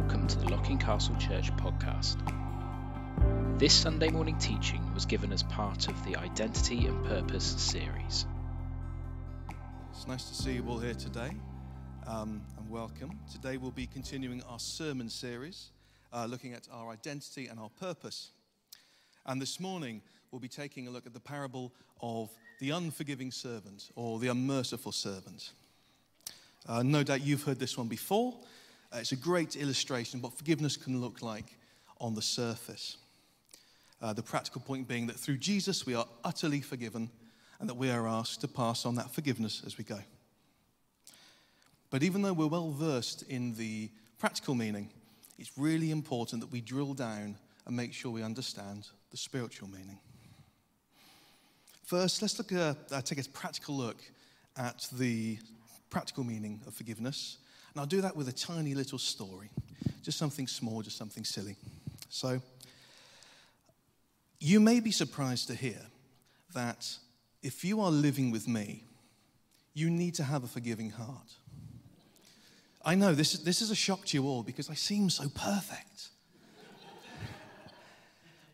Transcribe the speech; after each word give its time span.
welcome 0.00 0.28
to 0.28 0.38
the 0.38 0.48
Locking 0.48 0.78
Castle 0.78 1.16
Church 1.16 1.50
podcast. 1.56 2.18
This 3.58 3.74
Sunday 3.74 4.10
morning 4.10 4.38
teaching 4.38 4.80
was 4.94 5.04
given 5.04 5.32
as 5.32 5.42
part 5.42 5.88
of 5.88 6.04
the 6.04 6.14
Identity 6.14 6.86
and 6.86 7.04
Purpose 7.04 7.56
series. 7.56 8.24
It's 9.90 10.06
nice 10.06 10.28
to 10.28 10.36
see 10.36 10.52
you 10.52 10.64
all 10.68 10.78
here 10.78 10.94
today, 10.94 11.32
um, 12.06 12.40
and 12.56 12.70
welcome. 12.70 13.18
Today 13.32 13.56
we'll 13.56 13.72
be 13.72 13.88
continuing 13.88 14.40
our 14.44 14.60
sermon 14.60 15.10
series, 15.10 15.70
uh, 16.12 16.26
looking 16.30 16.52
at 16.52 16.68
our 16.72 16.90
identity 16.90 17.48
and 17.48 17.58
our 17.58 17.70
purpose. 17.80 18.30
And 19.26 19.42
this 19.42 19.58
morning 19.58 20.00
we'll 20.30 20.38
be 20.38 20.46
taking 20.46 20.86
a 20.86 20.92
look 20.92 21.06
at 21.06 21.12
the 21.12 21.18
parable 21.18 21.72
of 22.00 22.30
the 22.60 22.70
unforgiving 22.70 23.32
servant 23.32 23.90
or 23.96 24.20
the 24.20 24.28
unmerciful 24.28 24.92
servant. 24.92 25.50
Uh, 26.68 26.84
no 26.84 27.02
doubt 27.02 27.22
you've 27.22 27.42
heard 27.42 27.58
this 27.58 27.76
one 27.76 27.88
before. 27.88 28.36
Uh, 28.92 28.98
it's 28.98 29.12
a 29.12 29.16
great 29.16 29.56
illustration 29.56 30.18
of 30.18 30.24
what 30.24 30.32
forgiveness 30.32 30.76
can 30.76 31.00
look 31.00 31.20
like 31.20 31.58
on 32.00 32.14
the 32.14 32.22
surface. 32.22 32.96
Uh, 34.00 34.12
the 34.12 34.22
practical 34.22 34.60
point 34.60 34.88
being 34.88 35.06
that 35.06 35.16
through 35.16 35.36
Jesus 35.36 35.84
we 35.84 35.94
are 35.94 36.06
utterly 36.24 36.60
forgiven 36.60 37.10
and 37.60 37.68
that 37.68 37.74
we 37.74 37.90
are 37.90 38.06
asked 38.06 38.40
to 38.40 38.48
pass 38.48 38.86
on 38.86 38.94
that 38.94 39.10
forgiveness 39.10 39.62
as 39.66 39.76
we 39.76 39.84
go. 39.84 39.98
But 41.90 42.02
even 42.02 42.22
though 42.22 42.32
we're 42.32 42.46
well 42.46 42.70
versed 42.70 43.22
in 43.22 43.54
the 43.54 43.90
practical 44.18 44.54
meaning, 44.54 44.90
it's 45.38 45.56
really 45.56 45.90
important 45.90 46.40
that 46.40 46.52
we 46.52 46.60
drill 46.60 46.94
down 46.94 47.36
and 47.66 47.76
make 47.76 47.92
sure 47.92 48.10
we 48.10 48.22
understand 48.22 48.88
the 49.10 49.16
spiritual 49.16 49.68
meaning. 49.68 49.98
First, 51.84 52.22
let's 52.22 52.38
look 52.38 52.52
at, 52.52 52.76
uh, 52.92 53.00
take 53.00 53.18
a 53.18 53.28
practical 53.30 53.76
look 53.76 53.98
at 54.56 54.86
the 54.92 55.38
practical 55.90 56.24
meaning 56.24 56.60
of 56.66 56.74
forgiveness 56.74 57.38
and 57.78 57.84
I'll 57.84 57.86
do 57.86 58.00
that 58.00 58.16
with 58.16 58.26
a 58.26 58.32
tiny 58.32 58.74
little 58.74 58.98
story, 58.98 59.50
just 60.02 60.18
something 60.18 60.48
small, 60.48 60.82
just 60.82 60.96
something 60.96 61.24
silly. 61.24 61.54
So, 62.08 62.42
you 64.40 64.58
may 64.58 64.80
be 64.80 64.90
surprised 64.90 65.46
to 65.46 65.54
hear 65.54 65.80
that 66.54 66.92
if 67.40 67.64
you 67.64 67.80
are 67.80 67.92
living 67.92 68.32
with 68.32 68.48
me, 68.48 68.82
you 69.74 69.90
need 69.90 70.16
to 70.16 70.24
have 70.24 70.42
a 70.42 70.48
forgiving 70.48 70.90
heart. 70.90 71.34
I 72.84 72.96
know 72.96 73.14
this, 73.14 73.34
this 73.34 73.62
is 73.62 73.70
a 73.70 73.76
shock 73.76 74.06
to 74.06 74.16
you 74.16 74.26
all 74.26 74.42
because 74.42 74.68
I 74.68 74.74
seem 74.74 75.08
so 75.08 75.28
perfect. 75.28 76.08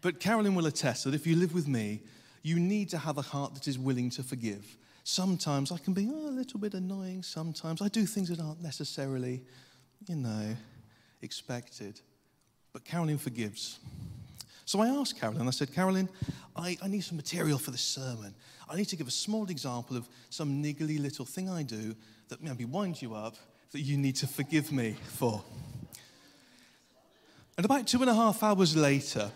but 0.03 0.21
Carolyn 0.21 0.55
will 0.55 0.67
attest 0.67 1.05
that 1.05 1.15
if 1.15 1.27
you 1.27 1.35
live 1.35 1.55
with 1.55 1.67
me, 1.67 2.03
you 2.43 2.61
need 2.61 2.91
to 2.91 2.99
have 2.99 3.17
a 3.17 3.23
heart 3.23 3.55
that 3.55 3.69
is 3.69 3.79
willing 3.79 4.11
to 4.11 4.23
forgive 4.23 4.77
Sometimes 5.05 5.71
I 5.71 5.77
can 5.77 5.93
be 5.93 6.09
oh, 6.11 6.29
a 6.29 6.31
little 6.31 6.59
bit 6.59 6.73
annoying. 6.73 7.23
Sometimes 7.23 7.83
I 7.83 7.89
do 7.89 8.07
things 8.07 8.31
that 8.31 8.41
aren't 8.41 8.63
necessarily, 8.63 9.43
you 10.09 10.17
know, 10.17 10.57
expected. 11.21 12.01
But 12.73 12.85
Carolyn 12.85 13.19
forgives. 13.19 13.79
So 14.65 14.81
I 14.81 14.89
asked 14.89 15.21
Carolyn, 15.21 15.47
I 15.47 15.51
said, 15.51 15.75
Carolyn, 15.75 16.09
I, 16.57 16.79
I 16.83 16.89
need 16.89 17.05
some 17.05 17.17
material 17.17 17.59
for 17.59 17.71
the 17.71 17.79
sermon. 17.79 18.35
I 18.67 18.77
need 18.77 18.87
to 18.87 18.97
give 18.97 19.07
a 19.07 19.13
small 19.13 19.47
example 19.51 19.99
of 19.99 20.09
some 20.31 20.63
niggly 20.63 20.99
little 20.99 21.27
thing 21.27 21.51
I 21.51 21.63
do 21.63 21.95
that 22.29 22.43
maybe 22.43 22.65
winds 22.65 23.03
you 23.03 23.15
up 23.15 23.37
that 23.73 23.81
you 23.81 23.99
need 23.99 24.17
to 24.17 24.27
forgive 24.27 24.73
me 24.73 24.97
for. 25.05 25.45
And 27.59 27.65
about 27.67 27.87
two 27.87 28.01
and 28.01 28.09
a 28.09 28.15
half 28.15 28.43
hours 28.43 28.75
later, 28.75 29.31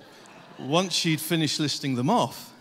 once 0.59 0.95
she'd 0.95 1.21
finished 1.21 1.61
listing 1.61 1.95
them 1.95 2.09
off, 2.09 2.53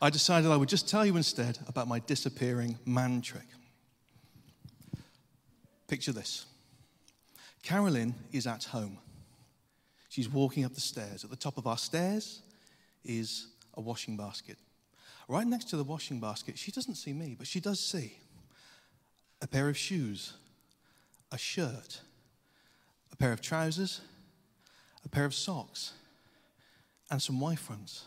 I 0.00 0.10
decided 0.10 0.50
I 0.50 0.56
would 0.56 0.68
just 0.68 0.88
tell 0.88 1.04
you 1.04 1.16
instead 1.16 1.58
about 1.66 1.88
my 1.88 1.98
disappearing 1.98 2.78
man 2.84 3.20
trick. 3.20 3.46
Picture 5.88 6.12
this 6.12 6.46
Carolyn 7.62 8.14
is 8.32 8.46
at 8.46 8.64
home. 8.64 8.98
She's 10.08 10.28
walking 10.28 10.64
up 10.64 10.74
the 10.74 10.80
stairs. 10.80 11.24
At 11.24 11.30
the 11.30 11.36
top 11.36 11.58
of 11.58 11.66
our 11.66 11.78
stairs 11.78 12.42
is 13.04 13.48
a 13.74 13.80
washing 13.80 14.16
basket. 14.16 14.56
Right 15.28 15.46
next 15.46 15.66
to 15.70 15.76
the 15.76 15.84
washing 15.84 16.20
basket, 16.20 16.58
she 16.58 16.70
doesn't 16.70 16.94
see 16.94 17.12
me, 17.12 17.34
but 17.36 17.46
she 17.46 17.60
does 17.60 17.80
see 17.80 18.16
a 19.42 19.46
pair 19.46 19.68
of 19.68 19.76
shoes, 19.76 20.32
a 21.30 21.38
shirt, 21.38 22.00
a 23.12 23.16
pair 23.16 23.32
of 23.32 23.40
trousers, 23.40 24.00
a 25.04 25.08
pair 25.08 25.24
of 25.24 25.34
socks, 25.34 25.92
and 27.10 27.20
some 27.20 27.40
Y-fronts. 27.40 28.04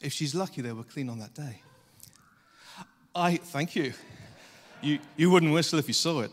If 0.00 0.12
she's 0.12 0.34
lucky, 0.34 0.62
they 0.62 0.72
were 0.72 0.84
clean 0.84 1.08
on 1.08 1.18
that 1.20 1.34
day. 1.34 1.62
I, 3.14 3.36
thank 3.36 3.74
you. 3.74 3.94
You, 4.82 4.98
you 5.16 5.30
wouldn't 5.30 5.52
whistle 5.52 5.78
if 5.78 5.88
you 5.88 5.94
saw 5.94 6.20
it. 6.20 6.30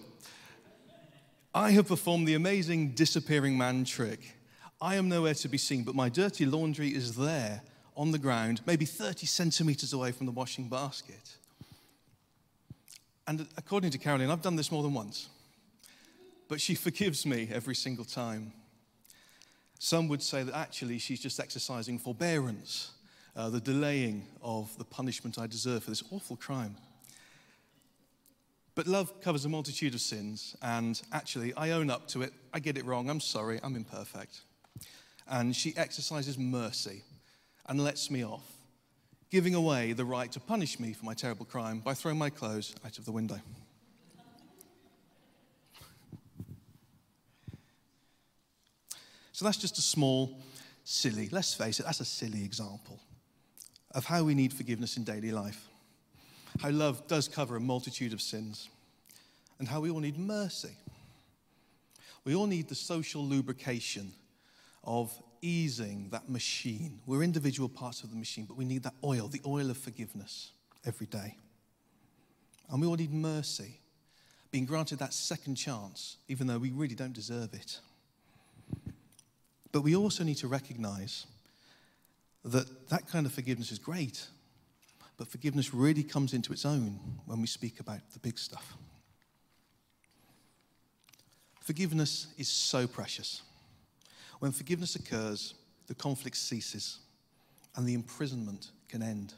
I 1.56 1.72
have 1.72 1.88
performed 1.88 2.28
the 2.28 2.34
amazing 2.34 2.90
disappearing 2.90 3.58
man 3.58 3.86
trick. 3.86 4.36
I 4.82 4.96
am 4.96 5.08
nowhere 5.08 5.36
to 5.36 5.48
be 5.48 5.58
seen, 5.58 5.84
but 5.84 5.96
my 5.96 6.10
dirty 6.10 6.46
laundry 6.46 6.90
is 6.90 7.16
there 7.16 7.62
on 7.96 8.12
the 8.12 8.18
ground, 8.18 8.62
maybe 8.66 8.86
30 8.86 9.26
centimeters 9.26 9.94
away 9.94 10.12
from 10.12 10.26
the 10.26 10.32
washing 10.32 10.68
basket. 10.68 11.38
And 13.28 13.48
according 13.56 13.92
to 13.92 13.98
Carolyn, 13.98 14.30
I've 14.30 14.42
done 14.42 14.58
this 14.58 14.72
more 14.72 14.84
than 14.84 14.94
once. 14.94 15.30
But 16.50 16.60
she 16.60 16.76
forgives 16.76 17.26
me 17.26 17.50
every 17.52 17.76
single 17.76 18.04
time. 18.04 18.52
Some 19.80 20.08
would 20.10 20.22
say 20.22 20.44
that 20.44 20.56
actually 20.56 20.98
she's 20.98 21.22
just 21.22 21.40
exercising 21.40 21.98
forbearance 21.98 22.92
uh, 23.36 23.50
the 23.50 23.60
delaying 23.60 24.28
of 24.42 24.76
the 24.78 24.84
punishment 24.84 25.40
I 25.40 25.48
deserve 25.48 25.84
for 25.84 25.92
this 25.92 26.04
awful 26.12 26.36
crime. 26.36 26.76
But 28.76 28.88
love 28.88 29.22
covers 29.22 29.46
a 29.46 29.50
multitude 29.50 29.94
of 29.94 30.02
sins, 30.02 30.56
and 30.62 31.00
actually, 31.12 31.54
I 31.54 31.72
own 31.72 31.90
up 31.90 32.08
to 32.10 32.24
it. 32.24 32.34
I 32.54 32.60
get 32.60 32.78
it 32.78 32.86
wrong. 32.86 33.10
I'm 33.10 33.20
sorry. 33.20 33.60
I'm 33.64 33.76
imperfect. 33.76 34.42
And 35.28 35.56
she 35.56 35.76
exercises 35.78 36.38
mercy 36.38 37.04
and 37.68 37.84
lets 37.84 38.10
me 38.10 38.26
off, 38.26 38.46
giving 39.30 39.56
away 39.56 39.94
the 39.94 40.06
right 40.06 40.32
to 40.32 40.40
punish 40.40 40.80
me 40.80 40.94
for 40.94 41.06
my 41.06 41.14
terrible 41.14 41.46
crime 41.46 41.80
by 41.80 41.94
throwing 41.94 42.18
my 42.18 42.30
clothes 42.30 42.76
out 42.86 42.98
of 42.98 43.06
the 43.06 43.12
window. 43.12 43.40
So 49.32 49.46
that's 49.46 49.58
just 49.58 49.78
a 49.78 49.82
small, 49.82 50.40
silly, 50.84 51.30
let's 51.32 51.54
face 51.54 51.80
it, 51.80 51.86
that's 51.86 52.00
a 52.00 52.06
silly 52.06 52.44
example 52.44 53.00
of 53.94 54.06
how 54.06 54.24
we 54.24 54.34
need 54.34 54.54
forgiveness 54.54 54.98
in 54.98 55.04
daily 55.04 55.32
life, 55.32 55.68
how 56.60 56.70
love 56.70 57.08
does 57.08 57.28
cover 57.28 57.56
a 57.56 57.60
multitude 57.60 58.14
of 58.14 58.22
sins, 58.22 58.70
and 59.60 59.68
how 59.68 59.80
we 59.82 59.90
all 59.90 60.00
need 60.00 60.18
mercy. 60.18 60.76
We 62.26 62.36
all 62.36 62.48
need 62.48 62.70
the 62.70 62.76
social 62.76 63.24
lubrication 63.24 64.14
of 64.84 65.14
easing 65.42 66.10
that 66.12 66.30
machine. 66.30 67.00
We're 67.06 67.24
individual 67.24 67.70
parts 67.70 68.04
of 68.04 68.10
the 68.10 68.16
machine, 68.16 68.46
but 68.46 68.58
we 68.58 68.66
need 68.66 68.84
that 68.84 68.94
oil, 69.04 69.28
the 69.28 69.42
oil 69.46 69.70
of 69.70 69.78
forgiveness, 69.78 70.52
every 70.86 71.08
day. 71.08 71.38
And 72.70 72.82
we 72.82 72.88
all 72.88 72.96
need 72.96 73.14
mercy, 73.14 73.80
being 74.52 74.66
granted 74.66 75.00
that 75.00 75.14
second 75.14 75.56
chance, 75.56 76.18
even 76.28 76.48
though 76.48 76.58
we 76.58 76.72
really 76.72 76.96
don't 76.96 77.14
deserve 77.14 77.54
it. 77.54 77.80
But 79.72 79.82
we 79.82 79.96
also 79.96 80.24
need 80.24 80.38
to 80.38 80.48
recognize 80.48 81.26
that 82.46 82.90
that 82.90 83.08
kind 83.08 83.26
of 83.26 83.32
forgiveness 83.32 83.72
is 83.72 83.80
great, 83.80 84.28
but 85.18 85.28
forgiveness 85.28 85.74
really 85.74 86.04
comes 86.04 86.34
into 86.34 86.52
its 86.52 86.66
own 86.66 87.00
when 87.26 87.42
we 87.42 87.48
speak 87.48 87.80
about 87.80 88.02
the 88.14 88.20
big 88.20 88.38
stuff. 88.38 88.76
Forgiveness 91.62 92.28
is 92.38 92.50
so 92.50 92.88
precious. 92.88 93.42
When 94.40 94.52
forgiveness 94.52 94.96
occurs, 94.96 95.54
the 95.88 95.96
conflict 95.96 96.36
ceases 96.36 97.00
and 97.76 97.88
the 97.88 97.94
imprisonment 97.94 98.72
can 98.90 99.02
end. 99.02 99.34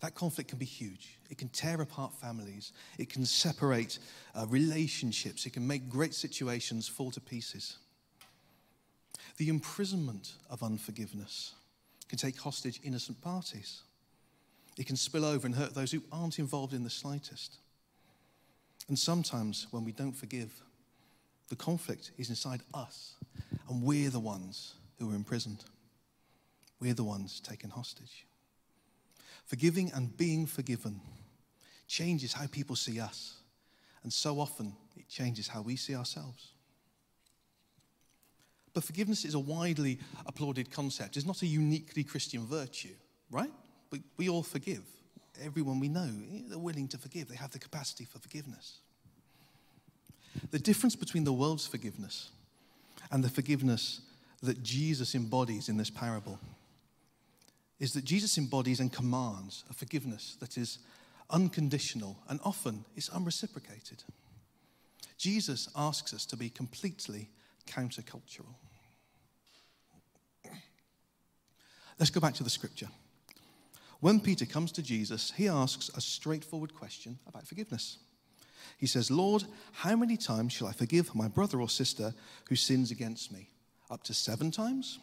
That 0.00 0.14
conflict 0.14 0.50
can 0.50 0.58
be 0.58 0.64
huge. 0.64 1.18
It 1.28 1.38
can 1.38 1.48
tear 1.48 1.80
apart 1.80 2.14
families. 2.14 2.72
It 2.98 3.10
can 3.10 3.26
separate 3.26 3.98
uh, 4.34 4.46
relationships. 4.48 5.44
It 5.44 5.52
can 5.52 5.66
make 5.66 5.88
great 5.88 6.14
situations 6.14 6.86
fall 6.86 7.10
to 7.10 7.20
pieces. 7.20 7.78
The 9.38 9.48
imprisonment 9.48 10.32
of 10.50 10.62
unforgiveness 10.62 11.52
can 12.08 12.18
take 12.18 12.38
hostage 12.38 12.80
innocent 12.82 13.20
parties. 13.22 13.82
It 14.76 14.86
can 14.86 14.96
spill 14.96 15.24
over 15.24 15.46
and 15.46 15.54
hurt 15.54 15.74
those 15.74 15.92
who 15.92 16.02
aren't 16.10 16.38
involved 16.38 16.72
in 16.72 16.84
the 16.84 16.90
slightest. 16.90 17.56
And 18.88 18.98
sometimes 18.98 19.68
when 19.70 19.84
we 19.84 19.92
don't 19.92 20.12
forgive, 20.12 20.50
the 21.48 21.56
conflict 21.56 22.10
is 22.18 22.30
inside 22.30 22.60
us, 22.74 23.14
and 23.68 23.82
we're 23.82 24.10
the 24.10 24.20
ones 24.20 24.74
who 24.98 25.10
are 25.10 25.14
imprisoned. 25.14 25.64
We're 26.80 26.94
the 26.94 27.04
ones 27.04 27.40
taken 27.40 27.70
hostage. 27.70 28.26
Forgiving 29.46 29.92
and 29.94 30.16
being 30.16 30.46
forgiven 30.46 31.00
changes 31.86 32.32
how 32.32 32.46
people 32.48 32.76
see 32.76 33.00
us, 33.00 33.36
and 34.02 34.12
so 34.12 34.40
often 34.40 34.74
it 34.96 35.08
changes 35.08 35.48
how 35.48 35.62
we 35.62 35.76
see 35.76 35.94
ourselves. 35.94 36.52
But 38.78 38.84
forgiveness 38.84 39.24
is 39.24 39.34
a 39.34 39.40
widely 39.40 39.98
applauded 40.24 40.70
concept. 40.70 41.16
It's 41.16 41.26
not 41.26 41.42
a 41.42 41.46
uniquely 41.48 42.04
Christian 42.04 42.46
virtue, 42.46 42.94
right? 43.28 43.50
We, 43.90 44.02
we 44.16 44.28
all 44.28 44.44
forgive. 44.44 44.84
Everyone 45.42 45.80
we 45.80 45.88
know, 45.88 46.08
they're 46.48 46.60
willing 46.60 46.86
to 46.86 46.96
forgive. 46.96 47.26
They 47.26 47.34
have 47.34 47.50
the 47.50 47.58
capacity 47.58 48.04
for 48.04 48.20
forgiveness. 48.20 48.78
The 50.52 50.60
difference 50.60 50.94
between 50.94 51.24
the 51.24 51.32
world's 51.32 51.66
forgiveness 51.66 52.30
and 53.10 53.24
the 53.24 53.28
forgiveness 53.28 54.00
that 54.44 54.62
Jesus 54.62 55.16
embodies 55.16 55.68
in 55.68 55.76
this 55.76 55.90
parable 55.90 56.38
is 57.80 57.94
that 57.94 58.04
Jesus 58.04 58.38
embodies 58.38 58.78
and 58.78 58.92
commands 58.92 59.64
a 59.68 59.74
forgiveness 59.74 60.36
that 60.38 60.56
is 60.56 60.78
unconditional 61.30 62.16
and 62.28 62.38
often 62.44 62.84
is 62.94 63.08
unreciprocated. 63.08 64.04
Jesus 65.16 65.68
asks 65.74 66.14
us 66.14 66.24
to 66.26 66.36
be 66.36 66.48
completely 66.48 67.28
countercultural. 67.66 68.54
Let's 71.98 72.10
go 72.10 72.20
back 72.20 72.34
to 72.34 72.44
the 72.44 72.50
scripture. 72.50 72.88
When 74.00 74.20
Peter 74.20 74.46
comes 74.46 74.70
to 74.72 74.82
Jesus, 74.82 75.32
he 75.36 75.48
asks 75.48 75.90
a 75.96 76.00
straightforward 76.00 76.74
question 76.74 77.18
about 77.26 77.46
forgiveness. 77.46 77.98
He 78.76 78.86
says, 78.86 79.10
Lord, 79.10 79.44
how 79.72 79.96
many 79.96 80.16
times 80.16 80.52
shall 80.52 80.68
I 80.68 80.72
forgive 80.72 81.14
my 81.14 81.26
brother 81.26 81.60
or 81.60 81.68
sister 81.68 82.14
who 82.48 82.54
sins 82.54 82.92
against 82.92 83.32
me? 83.32 83.50
Up 83.90 84.04
to 84.04 84.14
seven 84.14 84.52
times? 84.52 85.00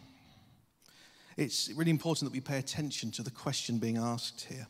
It's 1.36 1.70
really 1.76 1.92
important 1.92 2.32
that 2.32 2.36
we 2.36 2.40
pay 2.40 2.60
attention 2.60 3.12
to 3.12 3.24
the 3.24 3.32
question 3.32 3.78
being 3.78 3.98
asked 3.98 4.48
here. 4.50 4.68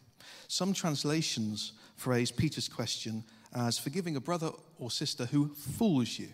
Some 0.47 0.73
translations 0.73 1.73
phrase 1.95 2.31
Peter's 2.31 2.67
question 2.67 3.23
as 3.53 3.77
forgiving 3.77 4.15
a 4.15 4.21
brother 4.21 4.49
or 4.79 4.89
sister 4.89 5.25
who 5.25 5.53
fools 5.53 6.17
you. 6.17 6.29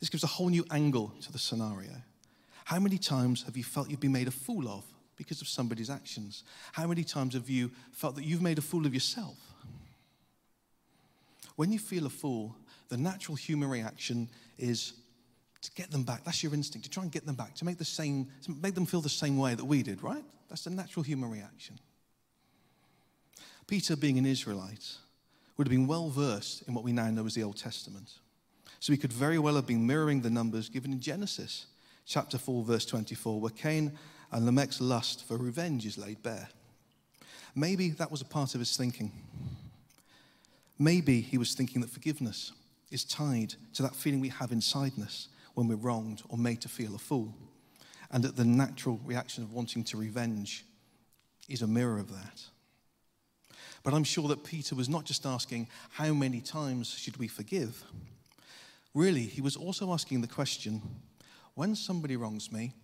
This 0.00 0.08
gives 0.08 0.24
a 0.24 0.28
whole 0.28 0.48
new 0.48 0.64
angle 0.70 1.12
to 1.20 1.32
the 1.32 1.38
scenario. 1.38 1.90
How 2.66 2.80
many 2.80 2.98
times 2.98 3.44
have 3.44 3.56
you 3.56 3.62
felt 3.62 3.88
you've 3.88 4.00
been 4.00 4.10
made 4.10 4.26
a 4.26 4.32
fool 4.32 4.66
of 4.66 4.82
because 5.14 5.40
of 5.40 5.46
somebody's 5.46 5.88
actions? 5.88 6.42
How 6.72 6.88
many 6.88 7.04
times 7.04 7.34
have 7.34 7.48
you 7.48 7.70
felt 7.92 8.16
that 8.16 8.24
you've 8.24 8.42
made 8.42 8.58
a 8.58 8.60
fool 8.60 8.86
of 8.86 8.92
yourself? 8.92 9.36
When 11.54 11.70
you 11.70 11.78
feel 11.78 12.06
a 12.06 12.10
fool, 12.10 12.56
the 12.88 12.96
natural 12.96 13.36
human 13.36 13.70
reaction 13.70 14.28
is 14.58 14.94
to 15.62 15.70
get 15.76 15.92
them 15.92 16.02
back. 16.02 16.24
That's 16.24 16.42
your 16.42 16.52
instinct, 16.54 16.86
to 16.86 16.90
try 16.90 17.04
and 17.04 17.12
get 17.12 17.24
them 17.24 17.36
back, 17.36 17.54
to 17.54 17.64
make, 17.64 17.78
the 17.78 17.84
same, 17.84 18.26
make 18.60 18.74
them 18.74 18.84
feel 18.84 19.00
the 19.00 19.08
same 19.08 19.38
way 19.38 19.54
that 19.54 19.64
we 19.64 19.84
did, 19.84 20.02
right? 20.02 20.24
That's 20.48 20.64
the 20.64 20.70
natural 20.70 21.04
human 21.04 21.30
reaction. 21.30 21.78
Peter, 23.68 23.94
being 23.94 24.18
an 24.18 24.26
Israelite, 24.26 24.88
would 25.56 25.68
have 25.68 25.72
been 25.72 25.86
well 25.86 26.08
versed 26.08 26.62
in 26.66 26.74
what 26.74 26.82
we 26.82 26.90
now 26.90 27.08
know 27.10 27.26
as 27.26 27.34
the 27.34 27.44
Old 27.44 27.58
Testament. 27.58 28.14
So 28.80 28.92
he 28.92 28.96
could 28.96 29.12
very 29.12 29.38
well 29.38 29.54
have 29.54 29.68
been 29.68 29.86
mirroring 29.86 30.22
the 30.22 30.30
numbers 30.30 30.68
given 30.68 30.90
in 30.90 30.98
Genesis 30.98 31.66
chapter 32.06 32.38
4, 32.38 32.64
verse 32.64 32.86
24, 32.86 33.40
where 33.40 33.50
Cain 33.50 33.92
and 34.30 34.46
Lamech's 34.46 34.80
lust 34.80 35.26
for 35.26 35.36
revenge 35.36 35.84
is 35.84 35.98
laid 35.98 36.22
bare. 36.22 36.48
Maybe 37.54 37.90
that 37.90 38.10
was 38.10 38.20
a 38.20 38.26
part 38.26 38.54
of 38.54 38.60
his 38.60 38.76
thinking. 38.76 39.12
Maybe 40.78 41.20
he 41.20 41.38
was 41.38 41.54
thinking 41.54 41.80
that 41.80 41.90
forgiveness 41.90 42.52
is 42.90 43.04
tied 43.04 43.54
to 43.74 43.82
that 43.82 43.94
feeling 43.94 44.20
we 44.20 44.28
have 44.28 44.52
inside 44.52 44.92
us 45.02 45.28
when 45.54 45.66
we're 45.66 45.76
wronged 45.76 46.22
or 46.28 46.38
made 46.38 46.60
to 46.60 46.68
feel 46.68 46.94
a 46.94 46.98
fool, 46.98 47.34
and 48.10 48.22
that 48.22 48.36
the 48.36 48.44
natural 48.44 49.00
reaction 49.04 49.42
of 49.42 49.52
wanting 49.52 49.82
to 49.84 49.96
revenge 49.96 50.64
is 51.48 51.62
a 51.62 51.66
mirror 51.66 51.98
of 51.98 52.12
that. 52.12 52.42
But 53.82 53.94
I'm 53.94 54.04
sure 54.04 54.28
that 54.28 54.44
Peter 54.44 54.74
was 54.74 54.88
not 54.88 55.04
just 55.04 55.24
asking, 55.24 55.68
How 55.90 56.12
many 56.12 56.40
times 56.40 56.88
should 56.90 57.16
we 57.16 57.28
forgive? 57.28 57.82
Really, 58.94 59.22
he 59.22 59.40
was 59.40 59.56
also 59.56 59.92
asking 59.92 60.20
the 60.20 60.26
question, 60.26 60.82
When 61.56 61.74
somebody 61.74 62.16
wrongs 62.16 62.52
me, 62.52 62.74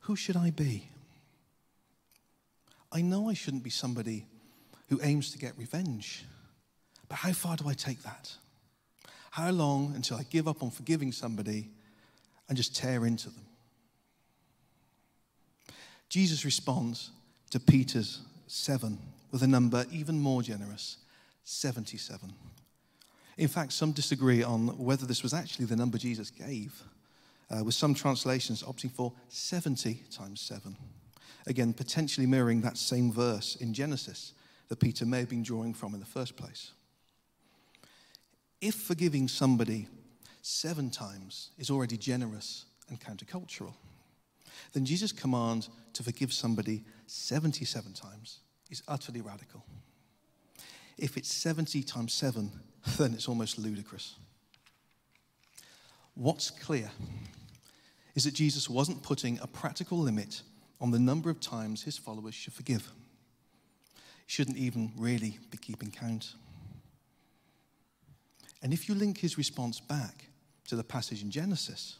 who 0.00 0.14
should 0.14 0.36
I 0.36 0.50
be? 0.50 0.90
I 2.92 3.00
know 3.00 3.30
I 3.30 3.34
shouldn't 3.34 3.62
be 3.62 3.70
somebody 3.70 4.26
who 4.88 5.00
aims 5.02 5.32
to 5.32 5.38
get 5.38 5.56
revenge, 5.56 6.26
but 7.08 7.16
how 7.16 7.32
far 7.32 7.56
do 7.56 7.66
I 7.68 7.72
take 7.72 8.02
that? 8.02 8.30
How 9.30 9.50
long 9.50 9.94
until 9.94 10.18
I 10.18 10.24
give 10.24 10.46
up 10.46 10.62
on 10.62 10.70
forgiving 10.70 11.10
somebody 11.10 11.70
and 12.48 12.56
just 12.56 12.76
tear 12.76 13.06
into 13.06 13.30
them? 13.30 13.46
Jesus 16.10 16.44
responds 16.44 17.10
to 17.50 17.58
Peter's 17.58 18.20
seven 18.46 18.98
with 19.30 19.42
a 19.42 19.46
number 19.46 19.86
even 19.90 20.20
more 20.20 20.42
generous 20.42 20.98
77. 21.44 22.30
In 23.38 23.48
fact, 23.48 23.72
some 23.72 23.92
disagree 23.92 24.42
on 24.42 24.76
whether 24.76 25.06
this 25.06 25.22
was 25.22 25.32
actually 25.32 25.64
the 25.64 25.76
number 25.76 25.96
Jesus 25.96 26.30
gave, 26.30 26.82
uh, 27.50 27.64
with 27.64 27.74
some 27.74 27.94
translations 27.94 28.62
opting 28.62 28.90
for 28.90 29.12
70 29.28 30.02
times 30.10 30.40
7. 30.40 30.76
Again, 31.46 31.72
potentially 31.72 32.26
mirroring 32.26 32.60
that 32.62 32.76
same 32.76 33.10
verse 33.10 33.56
in 33.56 33.72
Genesis 33.72 34.34
that 34.68 34.80
Peter 34.80 35.06
may 35.06 35.20
have 35.20 35.30
been 35.30 35.42
drawing 35.42 35.72
from 35.72 35.94
in 35.94 36.00
the 36.00 36.06
first 36.06 36.36
place. 36.36 36.72
If 38.60 38.74
forgiving 38.74 39.28
somebody 39.28 39.88
seven 40.42 40.90
times 40.90 41.50
is 41.58 41.70
already 41.70 41.96
generous 41.96 42.66
and 42.88 43.00
countercultural, 43.00 43.74
then 44.72 44.84
Jesus' 44.84 45.12
command 45.12 45.68
to 45.94 46.02
forgive 46.02 46.32
somebody 46.32 46.84
77 47.06 47.92
times 47.94 48.40
is 48.70 48.82
utterly 48.88 49.20
radical. 49.20 49.64
If 50.98 51.16
it's 51.16 51.32
70 51.32 51.82
times 51.84 52.12
7, 52.12 52.50
then 52.98 53.14
it's 53.14 53.28
almost 53.28 53.58
ludicrous. 53.58 54.16
What's 56.14 56.50
clear 56.50 56.90
is 58.18 58.24
that 58.24 58.34
Jesus 58.34 58.68
wasn't 58.68 59.00
putting 59.00 59.38
a 59.38 59.46
practical 59.46 59.96
limit 59.96 60.42
on 60.80 60.90
the 60.90 60.98
number 60.98 61.30
of 61.30 61.38
times 61.38 61.84
his 61.84 61.96
followers 61.96 62.34
should 62.34 62.52
forgive. 62.52 62.90
He 64.26 64.32
shouldn't 64.32 64.56
even 64.56 64.90
really 64.96 65.38
be 65.52 65.56
keeping 65.56 65.92
count. 65.92 66.34
And 68.60 68.72
if 68.72 68.88
you 68.88 68.96
link 68.96 69.18
his 69.18 69.38
response 69.38 69.78
back 69.78 70.24
to 70.66 70.74
the 70.74 70.82
passage 70.82 71.22
in 71.22 71.30
Genesis, 71.30 71.98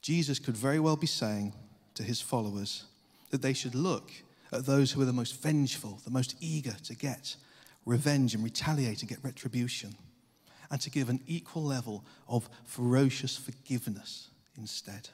Jesus 0.00 0.38
could 0.38 0.56
very 0.56 0.80
well 0.80 0.96
be 0.96 1.06
saying 1.06 1.52
to 1.96 2.02
his 2.02 2.18
followers 2.18 2.84
that 3.28 3.42
they 3.42 3.52
should 3.52 3.74
look 3.74 4.10
at 4.52 4.64
those 4.64 4.90
who 4.90 5.02
are 5.02 5.04
the 5.04 5.12
most 5.12 5.42
vengeful, 5.42 6.00
the 6.06 6.10
most 6.10 6.34
eager 6.40 6.76
to 6.84 6.94
get 6.94 7.36
revenge 7.84 8.34
and 8.34 8.42
retaliate 8.42 9.00
and 9.00 9.10
get 9.10 9.22
retribution, 9.22 9.96
and 10.70 10.80
to 10.80 10.88
give 10.88 11.10
an 11.10 11.20
equal 11.26 11.62
level 11.62 12.06
of 12.26 12.48
ferocious 12.64 13.36
forgiveness 13.36 14.30
instead. 14.56 15.10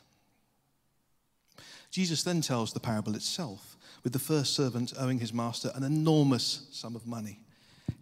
Jesus 1.93 2.23
then 2.23 2.41
tells 2.41 2.73
the 2.73 2.81
parable 2.81 3.15
itself, 3.15 3.77
with 4.03 4.15
the 4.15 4.19
first 4.19 4.55
servant 4.55 4.95
owing 4.99 5.19
his 5.19 5.33
master 5.33 5.71
an 5.75 5.85
enormous 5.85 6.67
sum 6.73 6.97
of 6.97 7.07
money 7.07 7.39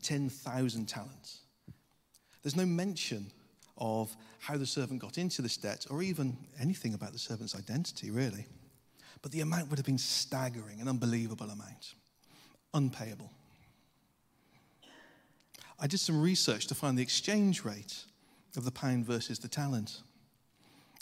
10,000 0.02 0.86
talents. 0.86 1.40
There's 2.42 2.56
no 2.56 2.64
mention 2.64 3.26
of 3.76 4.16
how 4.38 4.56
the 4.56 4.64
servant 4.64 5.00
got 5.00 5.18
into 5.18 5.42
this 5.42 5.56
debt 5.56 5.86
or 5.90 6.02
even 6.02 6.36
anything 6.58 6.94
about 6.94 7.12
the 7.12 7.18
servant's 7.18 7.54
identity, 7.54 8.10
really. 8.10 8.46
But 9.20 9.32
the 9.32 9.40
amount 9.40 9.68
would 9.68 9.78
have 9.78 9.84
been 9.84 9.98
staggering, 9.98 10.80
an 10.80 10.88
unbelievable 10.88 11.50
amount, 11.50 11.94
unpayable. 12.72 13.30
I 15.78 15.86
did 15.86 16.00
some 16.00 16.22
research 16.22 16.66
to 16.68 16.74
find 16.74 16.96
the 16.96 17.02
exchange 17.02 17.64
rate 17.64 18.04
of 18.56 18.64
the 18.64 18.70
pound 18.70 19.04
versus 19.04 19.40
the 19.40 19.48
talent. 19.48 20.00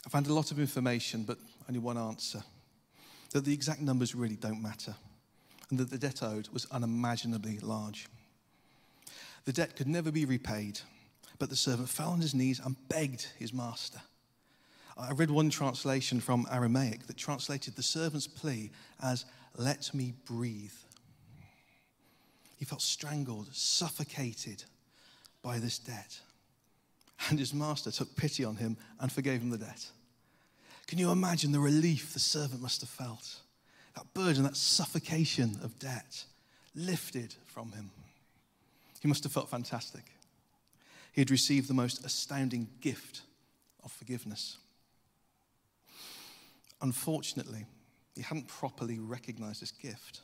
I 0.05 0.09
found 0.09 0.27
a 0.27 0.33
lot 0.33 0.51
of 0.51 0.59
information, 0.59 1.23
but 1.23 1.37
only 1.67 1.79
one 1.79 1.97
answer 1.97 2.43
that 3.31 3.45
the 3.45 3.53
exact 3.53 3.81
numbers 3.81 4.15
really 4.15 4.35
don't 4.35 4.61
matter, 4.61 4.95
and 5.69 5.79
that 5.79 5.89
the 5.89 5.97
debt 5.97 6.23
owed 6.23 6.49
was 6.49 6.67
unimaginably 6.71 7.59
large. 7.59 8.07
The 9.45 9.53
debt 9.53 9.75
could 9.75 9.87
never 9.87 10.11
be 10.11 10.25
repaid, 10.25 10.79
but 11.37 11.49
the 11.49 11.55
servant 11.55 11.89
fell 11.89 12.11
on 12.11 12.21
his 12.21 12.33
knees 12.33 12.59
and 12.63 12.75
begged 12.89 13.27
his 13.37 13.53
master 13.53 14.01
I 14.99 15.13
read 15.13 15.31
one 15.31 15.49
translation 15.49 16.19
from 16.19 16.45
Aramaic 16.51 17.07
that 17.07 17.15
translated 17.15 17.75
the 17.75 17.83
servant's 17.83 18.27
plea 18.27 18.69
as, 19.01 19.23
Let 19.55 19.93
me 19.93 20.13
breathe. 20.25 20.73
He 22.57 22.65
felt 22.65 22.81
strangled, 22.81 23.47
suffocated 23.53 24.65
by 25.41 25.59
this 25.59 25.79
debt. 25.79 26.19
And 27.29 27.39
his 27.39 27.53
master 27.53 27.91
took 27.91 28.13
pity 28.17 28.43
on 28.43 28.57
him 28.57 28.75
and 28.99 29.09
forgave 29.09 29.41
him 29.41 29.51
the 29.51 29.57
debt. 29.57 29.89
Can 30.89 30.97
you 30.97 31.11
imagine 31.11 31.51
the 31.51 31.59
relief 31.59 32.13
the 32.13 32.19
servant 32.19 32.63
must 32.63 32.81
have 32.81 32.89
felt? 32.89 33.41
That 33.95 34.11
burden, 34.15 34.41
that 34.41 34.57
suffocation 34.57 35.59
of 35.61 35.77
debt 35.77 36.23
lifted 36.73 37.35
from 37.45 37.73
him. 37.73 37.91
He 38.99 39.07
must 39.07 39.21
have 39.21 39.31
felt 39.31 39.51
fantastic. 39.51 40.05
He 41.11 41.21
had 41.21 41.29
received 41.29 41.67
the 41.67 41.75
most 41.75 42.03
astounding 42.03 42.69
gift 42.81 43.21
of 43.83 43.91
forgiveness. 43.91 44.57
Unfortunately, 46.81 47.67
he 48.15 48.23
hadn't 48.23 48.47
properly 48.47 48.97
recognized 48.97 49.61
this 49.61 49.71
gift. 49.71 50.21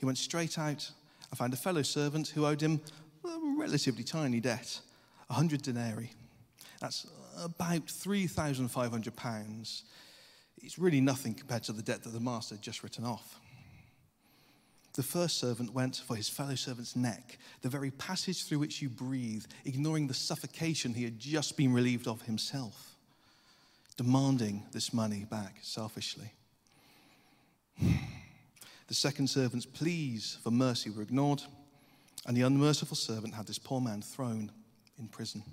He 0.00 0.04
went 0.04 0.18
straight 0.18 0.58
out 0.58 0.90
and 1.30 1.38
found 1.38 1.52
a 1.52 1.56
fellow 1.56 1.82
servant 1.82 2.26
who 2.26 2.46
owed 2.46 2.60
him 2.60 2.80
a 3.24 3.38
relatively 3.56 4.02
tiny 4.02 4.40
debt 4.40 4.80
100 5.28 5.62
denarii. 5.62 6.10
That's 6.80 7.06
about 7.42 7.88
3,500 7.88 9.16
pounds. 9.16 9.84
It's 10.62 10.78
really 10.78 11.00
nothing 11.00 11.34
compared 11.34 11.64
to 11.64 11.72
the 11.72 11.82
debt 11.82 12.02
that 12.02 12.10
the 12.10 12.20
master 12.20 12.54
had 12.54 12.62
just 12.62 12.82
written 12.82 13.04
off. 13.04 13.38
The 14.94 15.02
first 15.04 15.38
servant 15.38 15.72
went 15.72 15.96
for 15.96 16.16
his 16.16 16.28
fellow 16.28 16.56
servant's 16.56 16.96
neck, 16.96 17.38
the 17.62 17.68
very 17.68 17.92
passage 17.92 18.44
through 18.44 18.58
which 18.58 18.82
you 18.82 18.88
breathe, 18.88 19.44
ignoring 19.64 20.08
the 20.08 20.14
suffocation 20.14 20.94
he 20.94 21.04
had 21.04 21.20
just 21.20 21.56
been 21.56 21.72
relieved 21.72 22.08
of 22.08 22.22
himself, 22.22 22.96
demanding 23.96 24.66
this 24.72 24.92
money 24.92 25.24
back 25.30 25.58
selfishly. 25.62 26.32
The 28.88 28.94
second 28.94 29.28
servant's 29.28 29.66
pleas 29.66 30.38
for 30.42 30.50
mercy 30.50 30.90
were 30.90 31.02
ignored, 31.02 31.42
and 32.26 32.36
the 32.36 32.42
unmerciful 32.42 32.96
servant 32.96 33.34
had 33.34 33.46
this 33.46 33.58
poor 33.58 33.80
man 33.80 34.02
thrown 34.02 34.50
in 34.98 35.06
prison. 35.06 35.44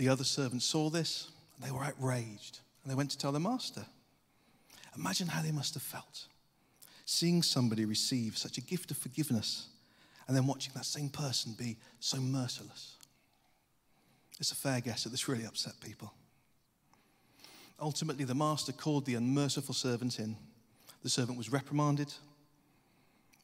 The 0.00 0.08
other 0.08 0.24
servants 0.24 0.64
saw 0.64 0.88
this, 0.88 1.28
and 1.54 1.68
they 1.68 1.70
were 1.70 1.84
outraged, 1.84 2.60
and 2.82 2.90
they 2.90 2.94
went 2.94 3.10
to 3.10 3.18
tell 3.18 3.32
their 3.32 3.40
master. 3.40 3.84
Imagine 4.96 5.26
how 5.26 5.42
they 5.42 5.52
must 5.52 5.74
have 5.74 5.82
felt 5.82 6.24
seeing 7.04 7.42
somebody 7.42 7.84
receive 7.84 8.38
such 8.38 8.56
a 8.56 8.62
gift 8.62 8.90
of 8.90 8.96
forgiveness 8.96 9.68
and 10.26 10.34
then 10.34 10.46
watching 10.46 10.72
that 10.74 10.86
same 10.86 11.10
person 11.10 11.54
be 11.58 11.76
so 11.98 12.18
merciless. 12.18 12.96
It's 14.38 14.52
a 14.52 14.56
fair 14.56 14.80
guess 14.80 15.04
that 15.04 15.10
this 15.10 15.28
really 15.28 15.44
upset 15.44 15.74
people. 15.84 16.14
Ultimately, 17.78 18.24
the 18.24 18.34
master 18.34 18.72
called 18.72 19.04
the 19.04 19.16
unmerciful 19.16 19.74
servant 19.74 20.18
in. 20.18 20.34
The 21.02 21.10
servant 21.10 21.36
was 21.36 21.52
reprimanded, 21.52 22.10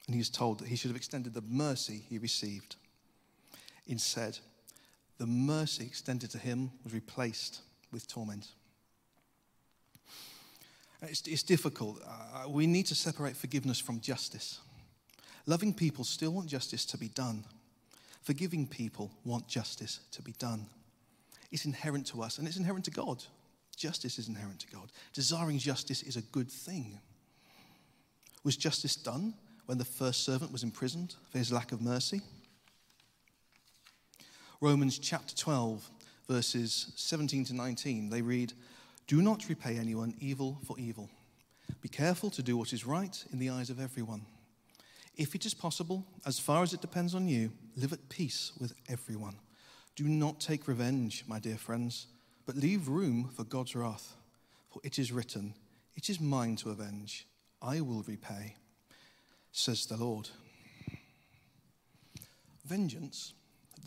and 0.07 0.15
he 0.15 0.21
was 0.21 0.31
told 0.31 0.61
that 0.61 0.69
he 0.69 0.77
should 0.77 0.89
have 0.89 0.97
extended 0.97 1.35
the 1.35 1.43
mercy 1.43 2.03
he 2.09 2.17
received. 2.17 2.77
Instead, 3.87 4.39
the 5.19 5.27
mercy 5.27 5.85
extended 5.85 6.31
to 6.31 6.39
him 6.39 6.71
was 6.85 6.93
replaced 6.93 7.61
with 7.93 8.07
torment. 8.07 8.49
It's, 11.03 11.27
it's 11.27 11.43
difficult. 11.43 12.01
Uh, 12.07 12.49
we 12.49 12.67
need 12.67 12.87
to 12.87 12.95
separate 12.95 13.37
forgiveness 13.37 13.79
from 13.79 14.01
justice. 14.01 14.61
Loving 15.47 15.73
people 15.73 16.05
still 16.05 16.33
want 16.33 16.49
justice 16.49 16.85
to 16.87 16.99
be 16.99 17.09
done. 17.09 17.45
Forgiving 18.23 18.67
people 18.67 19.13
want 19.25 19.47
justice 19.47 20.01
to 20.13 20.23
be 20.23 20.33
done. 20.33 20.67
It's 21.53 21.65
inherent 21.65 22.07
to 22.09 22.23
us 22.23 22.39
and 22.39 22.49
it's 22.49 22.57
inherent 22.57 22.85
to 22.87 22.91
God. 22.91 23.23
Justice 23.77 24.19
is 24.19 24.29
inherent 24.29 24.61
to 24.61 24.67
God. 24.69 24.91
Desiring 25.13 25.59
justice 25.59 26.03
is 26.03 26.17
a 26.17 26.23
good 26.23 26.51
thing. 26.51 26.99
Was 28.43 28.57
justice 28.57 28.97
done 28.97 29.35
when 29.67 29.79
the 29.79 29.85
first 29.85 30.25
servant 30.25 30.51
was 30.51 30.63
imprisoned 30.63 31.15
for 31.31 31.39
his 31.39 31.53
lack 31.53 31.73
of 31.73 31.81
mercy? 31.81 32.23
Romans 34.61 34.99
chapter 34.99 35.35
12, 35.35 35.91
verses 36.29 36.93
17 36.97 37.45
to 37.47 37.55
19, 37.55 38.09
they 38.09 38.23
read, 38.23 38.53
do 39.07 39.23
not 39.23 39.49
repay 39.49 39.77
anyone 39.77 40.15
evil 40.19 40.59
for 40.65 40.79
evil. 40.79 41.09
Be 41.81 41.89
careful 41.89 42.31
to 42.31 42.43
do 42.43 42.57
what 42.57 42.73
is 42.73 42.87
right 42.87 43.25
in 43.33 43.39
the 43.39 43.51
eyes 43.51 43.71
of 43.71 43.81
everyone. 43.81 44.23
If 45.15 45.35
it 45.35 45.47
is 45.47 45.55
possible, 45.55 46.05
as 46.25 46.39
far 46.39 46.63
as 46.63 46.73
it 46.73 46.81
depends 46.81 47.15
on 47.15 47.29
you, 47.29 47.53
live 47.77 47.93
at 47.93 48.09
peace 48.09 48.53
with 48.59 48.75
everyone. 48.89 49.37
Do 49.95 50.05
not 50.05 50.41
take 50.41 50.69
revenge, 50.69 51.25
my 51.29 51.39
dear 51.39 51.57
friends, 51.57 52.09
but 52.47 52.57
leave 52.57 52.89
room 52.89 53.31
for 53.35 53.45
God's 53.45 53.77
wrath. 53.77 54.17
For 54.71 54.81
it 54.83 54.99
is 54.99 55.13
written, 55.13 55.55
It 55.95 56.11
is 56.11 56.21
mine 56.21 56.57
to 56.57 56.71
avenge, 56.71 57.27
I 57.63 57.81
will 57.81 58.03
repay, 58.03 58.57
says 59.53 59.87
the 59.87 59.97
Lord. 59.97 60.29
Vengeance, 62.65 63.33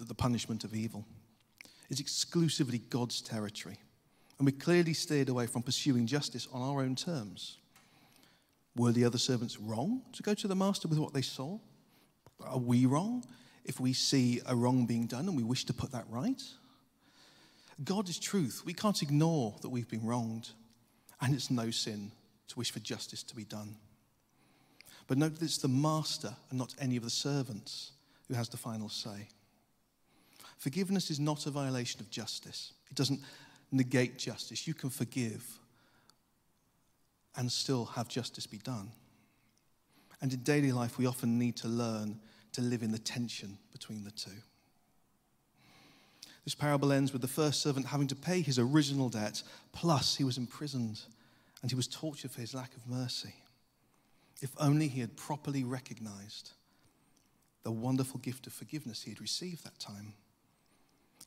the 0.07 0.15
punishment 0.15 0.63
of 0.63 0.73
evil, 0.73 1.05
is 1.89 1.99
exclusively 1.99 2.77
God's 2.77 3.21
territory 3.21 3.79
and 4.39 4.45
we 4.45 4.53
clearly 4.53 4.93
steered 4.93 5.29
away 5.29 5.45
from 5.45 5.61
pursuing 5.61 6.07
justice 6.07 6.47
on 6.51 6.61
our 6.61 6.81
own 6.81 6.95
terms. 6.95 7.57
Were 8.75 8.93
the 8.93 9.03
other 9.03 9.17
servants 9.17 9.59
wrong 9.59 10.01
to 10.13 10.23
go 10.23 10.33
to 10.33 10.47
the 10.47 10.55
master 10.55 10.87
with 10.87 10.97
what 10.97 11.13
they 11.13 11.21
saw? 11.21 11.59
Are 12.45 12.57
we 12.57 12.85
wrong 12.85 13.25
if 13.65 13.81
we 13.81 13.91
see 13.91 14.41
a 14.45 14.55
wrong 14.55 14.85
being 14.85 15.07
done 15.07 15.27
and 15.27 15.35
we 15.35 15.43
wish 15.43 15.65
to 15.65 15.73
put 15.73 15.91
that 15.91 16.05
right? 16.09 16.41
God 17.83 18.07
is 18.07 18.17
truth. 18.17 18.63
We 18.65 18.73
can't 18.73 19.01
ignore 19.01 19.55
that 19.61 19.69
we've 19.69 19.89
been 19.89 20.05
wronged, 20.05 20.49
and 21.21 21.33
it's 21.33 21.51
no 21.51 21.69
sin 21.69 22.11
to 22.47 22.57
wish 22.57 22.71
for 22.71 22.79
justice 22.79 23.23
to 23.23 23.35
be 23.35 23.43
done. 23.43 23.75
But 25.07 25.17
note 25.17 25.35
that 25.35 25.45
it's 25.45 25.57
the 25.57 25.67
master 25.67 26.33
and 26.49 26.59
not 26.59 26.75
any 26.79 26.95
of 26.95 27.03
the 27.03 27.09
servants 27.09 27.91
who 28.27 28.35
has 28.35 28.47
the 28.47 28.57
final 28.57 28.89
say. 28.89 29.27
Forgiveness 30.59 31.09
is 31.09 31.21
not 31.21 31.45
a 31.45 31.51
violation 31.51 32.01
of 32.01 32.09
justice. 32.09 32.73
It 32.91 32.95
doesn't 32.95 33.21
negate 33.71 34.17
justice. 34.17 34.67
You 34.67 34.73
can 34.73 34.89
forgive 34.89 35.45
and 37.37 37.49
still 37.49 37.85
have 37.85 38.09
justice 38.09 38.45
be 38.45 38.57
done. 38.57 38.91
And 40.21 40.33
in 40.33 40.43
daily 40.43 40.73
life, 40.73 40.97
we 40.97 41.05
often 41.05 41.39
need 41.39 41.55
to 41.57 41.69
learn 41.69 42.19
to 42.51 42.61
live 42.61 42.83
in 42.83 42.91
the 42.91 42.99
tension 42.99 43.57
between 43.71 44.03
the 44.03 44.11
two. 44.11 44.31
This 46.43 46.55
parable 46.55 46.91
ends 46.91 47.13
with 47.13 47.21
the 47.21 47.27
first 47.27 47.61
servant 47.61 47.85
having 47.85 48.07
to 48.07 48.15
pay 48.15 48.41
his 48.41 48.59
original 48.59 49.07
debt, 49.07 49.41
plus 49.71 50.17
he 50.17 50.25
was 50.25 50.37
imprisoned 50.37 50.99
and 51.61 51.71
he 51.71 51.75
was 51.75 51.87
tortured 51.87 52.31
for 52.31 52.41
his 52.41 52.53
lack 52.53 52.75
of 52.75 52.85
mercy. 52.85 53.35
If 54.41 54.51
only 54.59 54.89
he 54.89 54.99
had 54.99 55.15
properly 55.15 55.63
recognized 55.63 56.51
the 57.63 57.71
wonderful 57.71 58.19
gift 58.19 58.45
of 58.45 58.51
forgiveness 58.51 59.03
he 59.03 59.11
had 59.11 59.21
received 59.21 59.63
that 59.63 59.79
time 59.79 60.13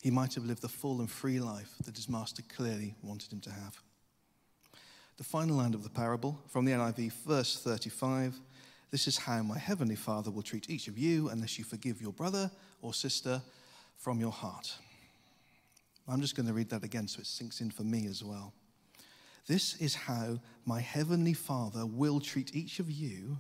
he 0.03 0.11
might 0.11 0.35
have 0.35 0.45
lived 0.45 0.63
the 0.63 0.69
full 0.69 0.99
and 0.99 1.09
free 1.09 1.39
life 1.39 1.75
that 1.85 1.95
his 1.95 2.09
master 2.09 2.43
clearly 2.55 2.97
wanted 3.03 3.33
him 3.33 3.41
to 3.41 3.53
have. 3.53 3.81
The 5.17 5.23
final 5.23 5.57
line 5.57 5.75
of 5.75 5.85
the 5.85 5.91
parable 5.91 6.41
from 6.49 6.65
the 6.65 6.73
NIV, 6.73 7.13
verse 7.25 7.63
35 7.63 8.35
This 8.91 9.07
is 9.07 9.17
how 9.17 9.45
my 9.45 9.57
heavenly 9.57 9.95
Father 9.95 10.33
will 10.33 10.43
treat 10.43 10.69
each 10.69 10.89
of 10.89 10.99
you 10.99 11.29
unless 11.29 11.57
you 11.57 11.65
forgive 11.65 12.03
your 12.03 12.13
brother 12.13 12.51
or 12.83 12.93
sister 12.93 13.41
from 13.97 14.19
your 14.19 14.33
heart. 14.33 14.75
I'm 16.09 16.21
just 16.21 16.35
going 16.35 16.49
to 16.49 16.53
read 16.53 16.71
that 16.71 16.83
again 16.83 17.07
so 17.07 17.21
it 17.21 17.27
sinks 17.27 17.61
in 17.61 17.71
for 17.71 17.85
me 17.85 18.09
as 18.09 18.25
well. 18.25 18.53
This 19.47 19.77
is 19.77 19.95
how 19.95 20.41
my 20.67 20.81
heavenly 20.81 21.33
Father 21.33 21.87
will 21.87 22.19
treat 22.19 22.57
each 22.57 22.81
of 22.81 22.91
you 22.91 23.39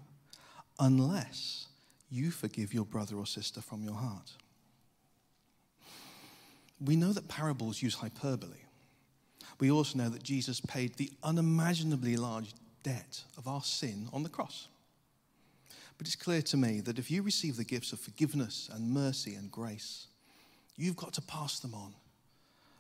unless 0.78 1.66
you 2.08 2.30
forgive 2.30 2.72
your 2.72 2.84
brother 2.84 3.16
or 3.16 3.26
sister 3.26 3.60
from 3.60 3.82
your 3.82 3.96
heart 3.96 4.30
we 6.84 6.96
know 6.96 7.12
that 7.12 7.28
parables 7.28 7.82
use 7.82 7.94
hyperbole. 7.94 8.58
We 9.60 9.70
also 9.70 9.98
know 9.98 10.08
that 10.08 10.22
Jesus 10.22 10.60
paid 10.60 10.94
the 10.94 11.10
unimaginably 11.22 12.16
large 12.16 12.52
debt 12.82 13.22
of 13.38 13.46
our 13.46 13.62
sin 13.62 14.08
on 14.12 14.22
the 14.22 14.28
cross. 14.28 14.68
But 15.98 16.06
it's 16.06 16.16
clear 16.16 16.42
to 16.42 16.56
me 16.56 16.80
that 16.80 16.98
if 16.98 17.10
you 17.10 17.22
receive 17.22 17.56
the 17.56 17.64
gifts 17.64 17.92
of 17.92 18.00
forgiveness 18.00 18.68
and 18.72 18.90
mercy 18.90 19.34
and 19.34 19.52
grace, 19.52 20.08
you've 20.76 20.96
got 20.96 21.12
to 21.14 21.22
pass 21.22 21.60
them 21.60 21.74
on. 21.74 21.94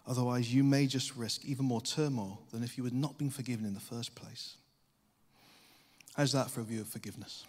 Otherwise, 0.06 0.52
you 0.52 0.64
may 0.64 0.86
just 0.86 1.14
risk 1.14 1.44
even 1.44 1.64
more 1.64 1.80
turmoil 1.80 2.42
than 2.50 2.64
if 2.64 2.76
you 2.76 2.84
had 2.84 2.94
not 2.94 3.18
been 3.18 3.30
forgiven 3.30 3.64
in 3.64 3.74
the 3.74 3.80
first 3.80 4.16
place. 4.16 4.56
How's 6.16 6.32
that 6.32 6.50
for 6.50 6.60
a 6.60 6.64
view 6.64 6.80
of 6.80 6.88
forgiveness? 6.88 7.46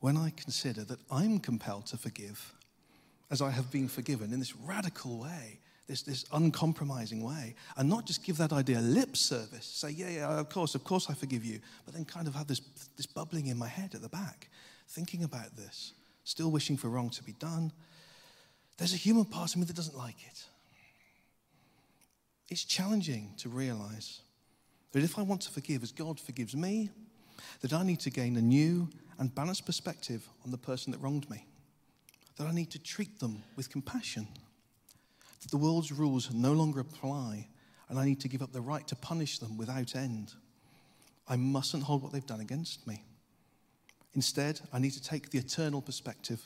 When 0.00 0.16
I 0.16 0.30
consider 0.36 0.84
that 0.84 1.00
I'm 1.10 1.38
compelled 1.38 1.86
to 1.86 1.96
forgive 1.96 2.52
as 3.30 3.40
I 3.40 3.50
have 3.50 3.70
been 3.70 3.88
forgiven 3.88 4.32
in 4.32 4.40
this 4.40 4.56
radical 4.56 5.18
way, 5.18 5.60
this, 5.86 6.02
this 6.02 6.24
uncompromising 6.32 7.22
way, 7.22 7.54
and 7.76 7.88
not 7.88 8.06
just 8.06 8.24
give 8.24 8.36
that 8.38 8.52
idea 8.52 8.80
lip 8.80 9.16
service, 9.16 9.66
say, 9.66 9.90
yeah, 9.90 10.08
yeah, 10.08 10.38
of 10.40 10.48
course, 10.48 10.74
of 10.74 10.84
course 10.84 11.08
I 11.08 11.14
forgive 11.14 11.44
you, 11.44 11.60
but 11.84 11.94
then 11.94 12.04
kind 12.04 12.26
of 12.26 12.34
have 12.34 12.46
this, 12.46 12.60
this 12.96 13.06
bubbling 13.06 13.46
in 13.46 13.56
my 13.56 13.68
head 13.68 13.94
at 13.94 14.02
the 14.02 14.08
back, 14.08 14.48
thinking 14.88 15.24
about 15.24 15.56
this, 15.56 15.92
still 16.24 16.50
wishing 16.50 16.76
for 16.76 16.88
wrong 16.88 17.10
to 17.10 17.22
be 17.22 17.32
done. 17.32 17.72
There's 18.78 18.94
a 18.94 18.96
human 18.96 19.24
part 19.24 19.52
of 19.52 19.58
me 19.58 19.64
that 19.64 19.76
doesn't 19.76 19.96
like 19.96 20.26
it. 20.26 20.44
It's 22.48 22.64
challenging 22.64 23.34
to 23.38 23.48
realize 23.48 24.22
that 24.92 25.04
if 25.04 25.18
I 25.18 25.22
want 25.22 25.42
to 25.42 25.50
forgive 25.50 25.84
as 25.84 25.92
God 25.92 26.18
forgives 26.18 26.56
me, 26.56 26.90
that 27.60 27.72
I 27.72 27.84
need 27.84 28.00
to 28.00 28.10
gain 28.10 28.36
a 28.36 28.42
new 28.42 28.88
and 29.18 29.32
balanced 29.32 29.66
perspective 29.66 30.28
on 30.44 30.50
the 30.50 30.58
person 30.58 30.90
that 30.92 30.98
wronged 30.98 31.30
me 31.30 31.46
that 32.40 32.48
I 32.48 32.52
need 32.52 32.70
to 32.70 32.78
treat 32.78 33.20
them 33.20 33.42
with 33.54 33.68
compassion, 33.68 34.26
that 35.42 35.50
the 35.50 35.58
world's 35.58 35.92
rules 35.92 36.32
no 36.32 36.54
longer 36.54 36.80
apply, 36.80 37.46
and 37.90 37.98
I 37.98 38.06
need 38.06 38.18
to 38.20 38.28
give 38.28 38.40
up 38.40 38.50
the 38.50 38.62
right 38.62 38.88
to 38.88 38.96
punish 38.96 39.38
them 39.38 39.58
without 39.58 39.94
end. 39.94 40.32
I 41.28 41.36
mustn't 41.36 41.82
hold 41.82 42.02
what 42.02 42.12
they've 42.12 42.26
done 42.26 42.40
against 42.40 42.86
me. 42.86 43.04
Instead, 44.14 44.58
I 44.72 44.78
need 44.78 44.92
to 44.92 45.02
take 45.02 45.28
the 45.28 45.38
eternal 45.38 45.82
perspective 45.82 46.40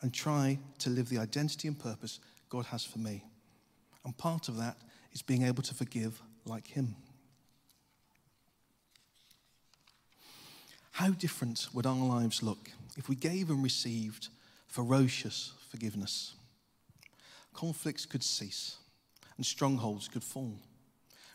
and 0.00 0.12
try 0.12 0.58
to 0.80 0.90
live 0.90 1.08
the 1.08 1.18
identity 1.18 1.68
and 1.68 1.78
purpose 1.78 2.18
God 2.48 2.66
has 2.66 2.84
for 2.84 2.98
me. 2.98 3.22
And 4.04 4.18
part 4.18 4.48
of 4.48 4.56
that 4.56 4.76
is 5.12 5.22
being 5.22 5.44
able 5.44 5.62
to 5.62 5.72
forgive 5.72 6.20
like 6.46 6.66
Him. 6.66 6.96
How 10.90 11.10
different 11.10 11.68
would 11.72 11.86
our 11.86 11.94
lives 11.94 12.42
look 12.42 12.72
if 12.96 13.08
we 13.08 13.14
gave 13.14 13.50
and 13.50 13.62
received 13.62 14.28
ferocious 14.72 15.52
forgiveness. 15.70 16.34
Conflicts 17.52 18.06
could 18.06 18.24
cease 18.24 18.78
and 19.36 19.44
strongholds 19.44 20.08
could 20.08 20.24
fall. 20.24 20.58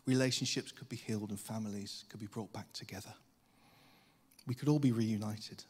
Relationships 0.08 0.72
could 0.72 0.90
be 0.90 0.96
healed 0.96 1.30
and 1.30 1.40
families 1.40 2.04
could 2.10 2.20
be 2.20 2.26
brought 2.26 2.52
back 2.52 2.74
together. 2.74 3.14
we 4.48 4.56
could 4.56 4.70
all 4.70 4.80
be 4.80 4.94
reunited. 4.94 5.66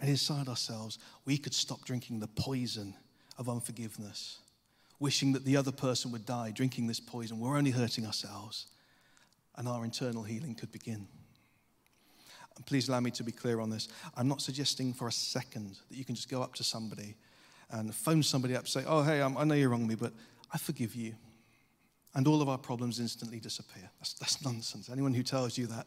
And 0.00 0.08
inside 0.08 0.48
ourselves, 0.48 0.98
we 1.24 1.36
could 1.36 1.52
stop 1.52 1.84
drinking 1.84 2.20
the 2.20 2.28
poison 2.28 2.94
of 3.36 3.48
unforgiveness, 3.48 4.38
wishing 5.00 5.32
that 5.32 5.44
the 5.44 5.56
other 5.56 5.72
person 5.72 6.12
would 6.12 6.24
die, 6.24 6.52
drinking 6.52 6.86
this 6.86 7.00
poison. 7.00 7.40
We're 7.40 7.58
only 7.58 7.72
hurting 7.72 8.06
ourselves, 8.06 8.68
and 9.56 9.66
our 9.66 9.84
internal 9.84 10.22
healing 10.22 10.54
could 10.54 10.70
begin. 10.70 11.08
And 12.58 12.66
please 12.66 12.88
allow 12.88 12.98
me 12.98 13.12
to 13.12 13.22
be 13.22 13.30
clear 13.30 13.60
on 13.60 13.70
this. 13.70 13.86
I'm 14.16 14.26
not 14.26 14.42
suggesting 14.42 14.92
for 14.92 15.06
a 15.06 15.12
second 15.12 15.76
that 15.88 15.96
you 15.96 16.04
can 16.04 16.16
just 16.16 16.28
go 16.28 16.42
up 16.42 16.54
to 16.56 16.64
somebody 16.64 17.14
and 17.70 17.94
phone 17.94 18.24
somebody 18.24 18.56
up 18.56 18.62
and 18.62 18.68
say, 18.68 18.82
Oh, 18.84 19.02
hey, 19.02 19.22
I 19.22 19.44
know 19.44 19.54
you 19.54 19.68
wronged 19.68 19.86
me, 19.86 19.94
but 19.94 20.12
I 20.52 20.58
forgive 20.58 20.96
you. 20.96 21.14
And 22.16 22.26
all 22.26 22.42
of 22.42 22.48
our 22.48 22.58
problems 22.58 22.98
instantly 22.98 23.38
disappear. 23.38 23.88
That's, 24.00 24.14
that's 24.14 24.44
nonsense. 24.44 24.90
Anyone 24.90 25.14
who 25.14 25.22
tells 25.22 25.56
you 25.56 25.68
that 25.68 25.86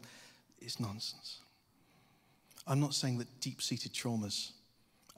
is 0.60 0.80
nonsense. 0.80 1.40
I'm 2.66 2.80
not 2.80 2.94
saying 2.94 3.18
that 3.18 3.40
deep 3.40 3.60
seated 3.60 3.92
traumas 3.92 4.52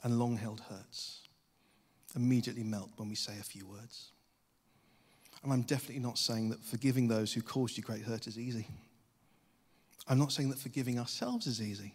and 0.03 0.19
long 0.19 0.35
held 0.35 0.59
hurts 0.59 1.21
immediately 2.17 2.63
melt 2.63 2.89
when 2.97 3.07
we 3.07 3.15
say 3.15 3.33
a 3.39 3.43
few 3.43 3.65
words. 3.65 4.11
And 5.41 5.53
I'm 5.53 5.61
definitely 5.61 6.03
not 6.03 6.17
saying 6.17 6.49
that 6.49 6.59
forgiving 6.59 7.07
those 7.07 7.31
who 7.31 7.41
caused 7.41 7.77
you 7.77 7.83
great 7.83 8.01
hurt 8.01 8.27
is 8.27 8.37
easy. 8.37 8.67
I'm 10.07 10.19
not 10.19 10.31
saying 10.31 10.49
that 10.49 10.59
forgiving 10.59 10.99
ourselves 10.99 11.47
is 11.47 11.61
easy. 11.61 11.93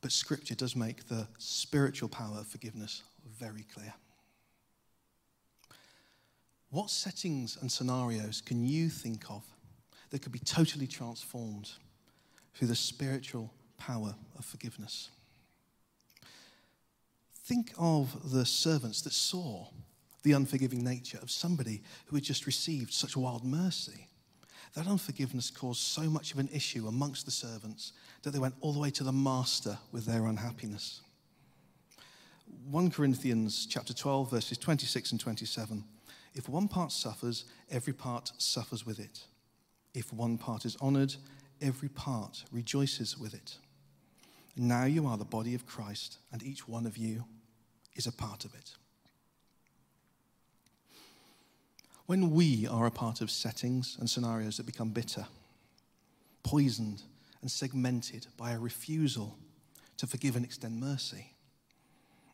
But 0.00 0.12
Scripture 0.12 0.54
does 0.54 0.76
make 0.76 1.08
the 1.08 1.26
spiritual 1.38 2.08
power 2.08 2.38
of 2.38 2.46
forgiveness 2.46 3.02
very 3.38 3.64
clear. 3.74 3.94
What 6.70 6.90
settings 6.90 7.56
and 7.60 7.70
scenarios 7.70 8.42
can 8.44 8.64
you 8.66 8.90
think 8.90 9.30
of 9.30 9.44
that 10.10 10.20
could 10.20 10.32
be 10.32 10.40
totally 10.40 10.86
transformed 10.86 11.70
through 12.54 12.68
the 12.68 12.74
spiritual 12.74 13.52
power 13.78 14.14
of 14.36 14.44
forgiveness? 14.44 15.10
Think 17.44 17.72
of 17.78 18.32
the 18.32 18.44
servants 18.44 19.02
that 19.02 19.12
saw 19.12 19.68
the 20.22 20.32
unforgiving 20.32 20.82
nature 20.82 21.18
of 21.22 21.30
somebody 21.30 21.82
who 22.06 22.16
had 22.16 22.24
just 22.24 22.46
received 22.46 22.92
such 22.92 23.16
wild 23.16 23.44
mercy. 23.44 24.08
That 24.74 24.86
unforgiveness 24.88 25.50
caused 25.50 25.80
so 25.80 26.02
much 26.02 26.32
of 26.32 26.38
an 26.38 26.48
issue 26.52 26.88
amongst 26.88 27.24
the 27.24 27.30
servants 27.30 27.92
that 28.22 28.30
they 28.30 28.38
went 28.38 28.56
all 28.60 28.72
the 28.72 28.80
way 28.80 28.90
to 28.90 29.04
the 29.04 29.12
master 29.12 29.78
with 29.92 30.04
their 30.04 30.26
unhappiness. 30.26 31.00
1 32.70 32.90
Corinthians 32.90 33.66
chapter 33.66 33.94
12 33.94 34.30
verses 34.30 34.58
26 34.58 35.12
and 35.12 35.20
27 35.20 35.84
if 36.34 36.48
one 36.48 36.66
part 36.66 36.90
suffers, 36.90 37.44
every 37.70 37.92
part 37.92 38.32
suffers 38.38 38.84
with 38.84 38.98
it. 38.98 39.24
If 39.94 40.12
one 40.12 40.36
part 40.36 40.64
is 40.64 40.76
honored, 40.80 41.14
every 41.60 41.88
part 41.88 42.44
rejoices 42.50 43.16
with 43.16 43.34
it. 43.34 43.56
Now 44.56 44.84
you 44.84 45.06
are 45.06 45.16
the 45.16 45.24
body 45.24 45.54
of 45.54 45.66
Christ, 45.66 46.18
and 46.32 46.42
each 46.42 46.66
one 46.68 46.86
of 46.86 46.96
you 46.96 47.24
is 47.94 48.06
a 48.06 48.12
part 48.12 48.44
of 48.44 48.54
it. 48.54 48.72
When 52.06 52.32
we 52.32 52.66
are 52.66 52.86
a 52.86 52.90
part 52.90 53.22
of 53.22 53.30
settings 53.30 53.96
and 53.98 54.10
scenarios 54.10 54.58
that 54.58 54.66
become 54.66 54.90
bitter, 54.90 55.26
poisoned, 56.42 57.02
and 57.40 57.50
segmented 57.50 58.26
by 58.36 58.52
a 58.52 58.58
refusal 58.58 59.38
to 59.96 60.06
forgive 60.06 60.36
and 60.36 60.44
extend 60.44 60.78
mercy, 60.78 61.32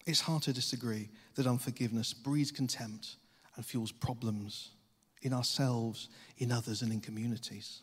it's 0.06 0.22
hard 0.22 0.42
to 0.42 0.52
disagree 0.52 1.08
that 1.36 1.46
unforgiveness 1.46 2.12
breeds 2.12 2.50
contempt 2.50 3.16
and 3.54 3.64
fuels 3.64 3.92
problems 3.92 4.70
in 5.22 5.32
ourselves, 5.32 6.08
in 6.38 6.50
others, 6.50 6.82
and 6.82 6.92
in 6.92 7.00
communities. 7.00 7.80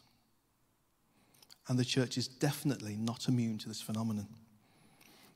And 1.69 1.79
the 1.79 1.85
church 1.85 2.17
is 2.17 2.27
definitely 2.27 2.97
not 2.97 3.29
immune 3.29 3.59
to 3.59 3.67
this 3.69 3.81
phenomenon. 3.81 4.27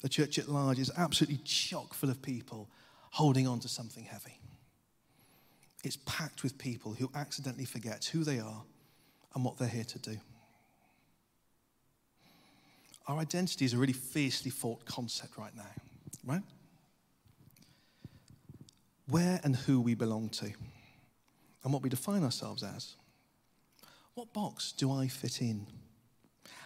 The 0.02 0.10
church 0.10 0.38
at 0.38 0.50
large 0.50 0.80
is 0.80 0.92
absolutely 0.98 1.40
chock 1.46 1.94
full 1.94 2.10
of 2.10 2.22
people 2.22 2.68
holding 3.12 3.48
on 3.48 3.60
to 3.62 3.70
something 3.70 4.04
heavy. 4.04 4.40
It's 5.84 5.98
packed 6.06 6.44
with 6.44 6.58
people 6.58 6.94
who 6.94 7.10
accidentally 7.16 7.66
forget 7.66 8.06
who 8.06 8.24
they 8.24 8.40
are 8.40 8.64
and 9.34 9.44
what 9.44 9.58
they're 9.58 9.68
here 9.68 9.84
to 9.84 10.00
do. 10.00 10.18
Our 13.08 13.18
identity 13.18 13.66
is 13.66 13.74
a 13.74 13.78
really 13.78 13.94
fiercely 13.94 14.52
fought 14.52 14.86
concept 14.86 15.38
right 15.38 15.56
now, 15.56 15.72
right? 16.24 16.44
where 19.12 19.42
and 19.44 19.56
who 19.56 19.82
we 19.82 19.94
belong 19.94 20.30
to, 20.30 20.52
and 21.64 21.74
what 21.74 21.84
we 21.84 21.90
define 21.90 22.24
ourselves 22.24 22.64
as. 22.64 22.96
What 24.14 24.34
box 24.34 24.72
do 24.72 24.92
I 24.92 25.08
fit 25.08 25.42
in? 25.42 25.68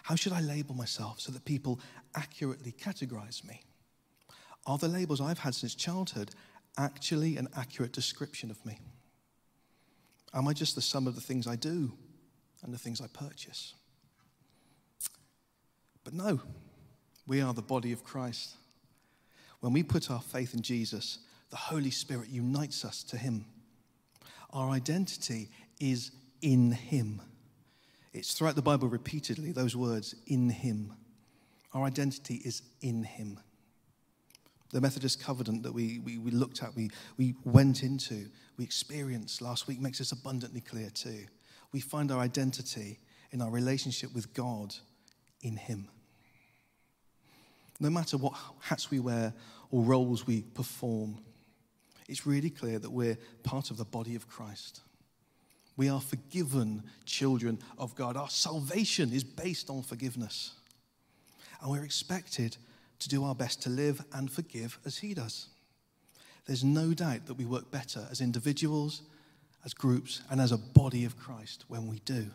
How 0.04 0.14
should 0.14 0.32
I 0.32 0.40
label 0.40 0.74
myself 0.74 1.20
so 1.20 1.32
that 1.32 1.44
people 1.44 1.80
accurately 2.14 2.72
categorize 2.72 3.44
me? 3.44 3.62
Are 4.64 4.78
the 4.78 4.88
labels 4.88 5.20
I've 5.20 5.40
had 5.40 5.54
since 5.54 5.74
childhood 5.74 6.30
actually 6.78 7.36
an 7.36 7.48
accurate 7.56 7.92
description 7.92 8.50
of 8.50 8.64
me? 8.64 8.78
Am 10.36 10.46
I 10.46 10.52
just 10.52 10.74
the 10.74 10.82
sum 10.82 11.06
of 11.06 11.14
the 11.14 11.20
things 11.22 11.46
I 11.46 11.56
do 11.56 11.92
and 12.62 12.72
the 12.72 12.78
things 12.78 13.00
I 13.00 13.06
purchase? 13.06 13.72
But 16.04 16.12
no, 16.12 16.40
we 17.26 17.40
are 17.40 17.54
the 17.54 17.62
body 17.62 17.90
of 17.92 18.04
Christ. 18.04 18.54
When 19.60 19.72
we 19.72 19.82
put 19.82 20.10
our 20.10 20.20
faith 20.20 20.52
in 20.52 20.60
Jesus, 20.60 21.20
the 21.48 21.56
Holy 21.56 21.90
Spirit 21.90 22.28
unites 22.28 22.84
us 22.84 23.02
to 23.04 23.16
Him. 23.16 23.46
Our 24.52 24.68
identity 24.68 25.48
is 25.80 26.10
in 26.42 26.70
Him. 26.70 27.22
It's 28.12 28.34
throughout 28.34 28.56
the 28.56 28.62
Bible 28.62 28.88
repeatedly, 28.88 29.52
those 29.52 29.74
words, 29.74 30.14
in 30.26 30.50
Him. 30.50 30.92
Our 31.72 31.84
identity 31.84 32.42
is 32.44 32.62
in 32.82 33.04
Him. 33.04 33.40
The 34.70 34.80
Methodist 34.80 35.22
covenant 35.22 35.62
that 35.62 35.72
we, 35.72 36.00
we, 36.00 36.18
we 36.18 36.30
looked 36.30 36.62
at, 36.62 36.74
we, 36.74 36.90
we 37.16 37.34
went 37.44 37.82
into, 37.82 38.26
we 38.56 38.64
experienced 38.64 39.40
last 39.40 39.68
week 39.68 39.80
makes 39.80 39.98
this 39.98 40.12
abundantly 40.12 40.60
clear 40.60 40.90
too. 40.90 41.26
We 41.72 41.80
find 41.80 42.10
our 42.10 42.18
identity 42.18 42.98
in 43.30 43.40
our 43.42 43.50
relationship 43.50 44.14
with 44.14 44.32
God 44.34 44.74
in 45.42 45.56
Him. 45.56 45.88
No 47.78 47.90
matter 47.90 48.16
what 48.16 48.34
hats 48.60 48.90
we 48.90 48.98
wear 48.98 49.34
or 49.70 49.82
roles 49.82 50.26
we 50.26 50.42
perform, 50.42 51.18
it's 52.08 52.26
really 52.26 52.50
clear 52.50 52.78
that 52.78 52.90
we're 52.90 53.18
part 53.42 53.70
of 53.70 53.76
the 53.76 53.84
body 53.84 54.14
of 54.14 54.28
Christ. 54.28 54.80
We 55.76 55.88
are 55.88 56.00
forgiven 56.00 56.84
children 57.04 57.58
of 57.76 57.94
God. 57.94 58.16
Our 58.16 58.30
salvation 58.30 59.12
is 59.12 59.24
based 59.24 59.68
on 59.68 59.82
forgiveness. 59.82 60.52
And 61.60 61.70
we're 61.70 61.84
expected 61.84 62.56
to 62.98 63.08
do 63.08 63.24
our 63.24 63.34
best 63.34 63.62
to 63.62 63.70
live 63.70 64.04
and 64.12 64.30
forgive 64.30 64.78
as 64.84 64.98
He 64.98 65.14
does. 65.14 65.48
There's 66.46 66.64
no 66.64 66.94
doubt 66.94 67.26
that 67.26 67.34
we 67.34 67.44
work 67.44 67.70
better 67.70 68.06
as 68.10 68.20
individuals, 68.20 69.02
as 69.64 69.74
groups, 69.74 70.22
and 70.30 70.40
as 70.40 70.52
a 70.52 70.58
body 70.58 71.04
of 71.04 71.18
Christ 71.18 71.64
when 71.68 71.88
we 71.88 71.98
do. 72.00 72.26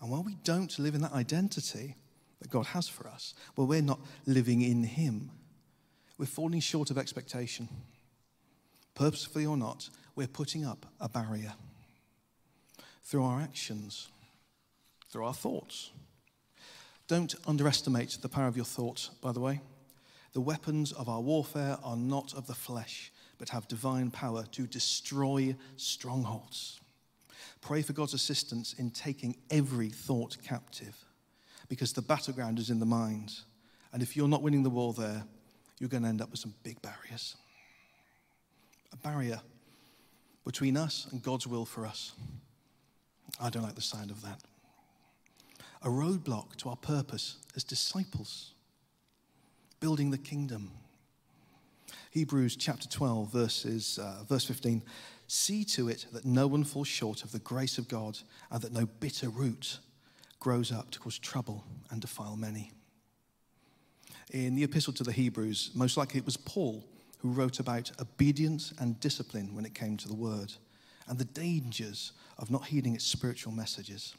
And 0.00 0.10
while 0.10 0.22
we 0.22 0.36
don't 0.42 0.78
live 0.78 0.94
in 0.94 1.02
that 1.02 1.12
identity 1.12 1.96
that 2.40 2.50
God 2.50 2.66
has 2.66 2.88
for 2.88 3.06
us, 3.06 3.34
well, 3.56 3.66
we're 3.66 3.82
not 3.82 4.00
living 4.26 4.62
in 4.62 4.82
Him 4.82 5.30
we're 6.22 6.26
falling 6.26 6.60
short 6.60 6.92
of 6.92 6.98
expectation. 6.98 7.68
Purposefully 8.94 9.44
or 9.44 9.56
not, 9.56 9.90
we're 10.14 10.28
putting 10.28 10.64
up 10.64 10.86
a 11.00 11.08
barrier 11.08 11.54
through 13.02 13.24
our 13.24 13.40
actions, 13.40 14.08
through 15.10 15.24
our 15.24 15.34
thoughts. 15.34 15.90
Don't 17.12 17.34
underestimate 17.46 18.16
the 18.22 18.28
power 18.30 18.46
of 18.46 18.56
your 18.56 18.64
thoughts, 18.64 19.10
by 19.20 19.32
the 19.32 19.40
way. 19.40 19.60
The 20.32 20.40
weapons 20.40 20.92
of 20.92 21.10
our 21.10 21.20
warfare 21.20 21.76
are 21.84 21.94
not 21.94 22.32
of 22.32 22.46
the 22.46 22.54
flesh, 22.54 23.12
but 23.36 23.50
have 23.50 23.68
divine 23.68 24.10
power 24.10 24.44
to 24.52 24.66
destroy 24.66 25.54
strongholds. 25.76 26.80
Pray 27.60 27.82
for 27.82 27.92
God's 27.92 28.14
assistance 28.14 28.74
in 28.78 28.90
taking 28.90 29.36
every 29.50 29.90
thought 29.90 30.38
captive, 30.42 30.96
because 31.68 31.92
the 31.92 32.00
battleground 32.00 32.58
is 32.58 32.70
in 32.70 32.80
the 32.80 32.86
mind. 32.86 33.34
And 33.92 34.02
if 34.02 34.16
you're 34.16 34.26
not 34.26 34.40
winning 34.40 34.62
the 34.62 34.70
war 34.70 34.94
there, 34.94 35.22
you're 35.78 35.90
going 35.90 36.04
to 36.04 36.08
end 36.08 36.22
up 36.22 36.30
with 36.30 36.40
some 36.40 36.54
big 36.62 36.80
barriers. 36.80 37.36
A 38.90 38.96
barrier 38.96 39.42
between 40.46 40.78
us 40.78 41.08
and 41.12 41.22
God's 41.22 41.46
will 41.46 41.66
for 41.66 41.84
us. 41.84 42.12
I 43.38 43.50
don't 43.50 43.64
like 43.64 43.74
the 43.74 43.82
sound 43.82 44.10
of 44.10 44.22
that. 44.22 44.40
A 45.84 45.88
roadblock 45.88 46.56
to 46.56 46.68
our 46.68 46.76
purpose 46.76 47.36
as 47.56 47.64
disciples, 47.64 48.54
building 49.80 50.10
the 50.10 50.18
kingdom. 50.18 50.70
Hebrews 52.10 52.56
chapter 52.56 52.88
12, 52.88 53.32
verses, 53.32 53.98
uh, 54.00 54.22
verse 54.28 54.44
15. 54.44 54.82
See 55.26 55.64
to 55.64 55.88
it 55.88 56.06
that 56.12 56.24
no 56.24 56.46
one 56.46 56.62
falls 56.64 56.88
short 56.88 57.24
of 57.24 57.32
the 57.32 57.38
grace 57.40 57.78
of 57.78 57.88
God, 57.88 58.18
and 58.50 58.62
that 58.62 58.72
no 58.72 58.86
bitter 58.86 59.28
root 59.28 59.78
grows 60.38 60.70
up 60.70 60.90
to 60.90 60.98
cause 60.98 61.18
trouble 61.18 61.64
and 61.90 62.00
defile 62.00 62.36
many 62.36 62.72
in 64.32 64.54
the 64.54 64.64
epistle 64.64 64.94
to 64.94 65.04
the 65.04 65.12
Hebrews, 65.12 65.70
most 65.74 65.96
likely 65.96 66.18
it 66.18 66.24
was 66.24 66.36
Paul 66.36 66.82
who 67.18 67.30
wrote 67.30 67.60
about 67.60 67.92
obedience 68.00 68.72
and 68.78 68.98
discipline 68.98 69.54
when 69.54 69.64
it 69.64 69.74
came 69.74 69.96
to 69.98 70.08
the 70.08 70.14
word 70.14 70.52
and 71.06 71.18
the 71.18 71.24
dangers 71.26 72.12
of 72.38 72.50
not 72.50 72.66
heeding 72.66 72.94
its 72.94 73.04
spiritual 73.04 73.52
messages. 73.52 74.14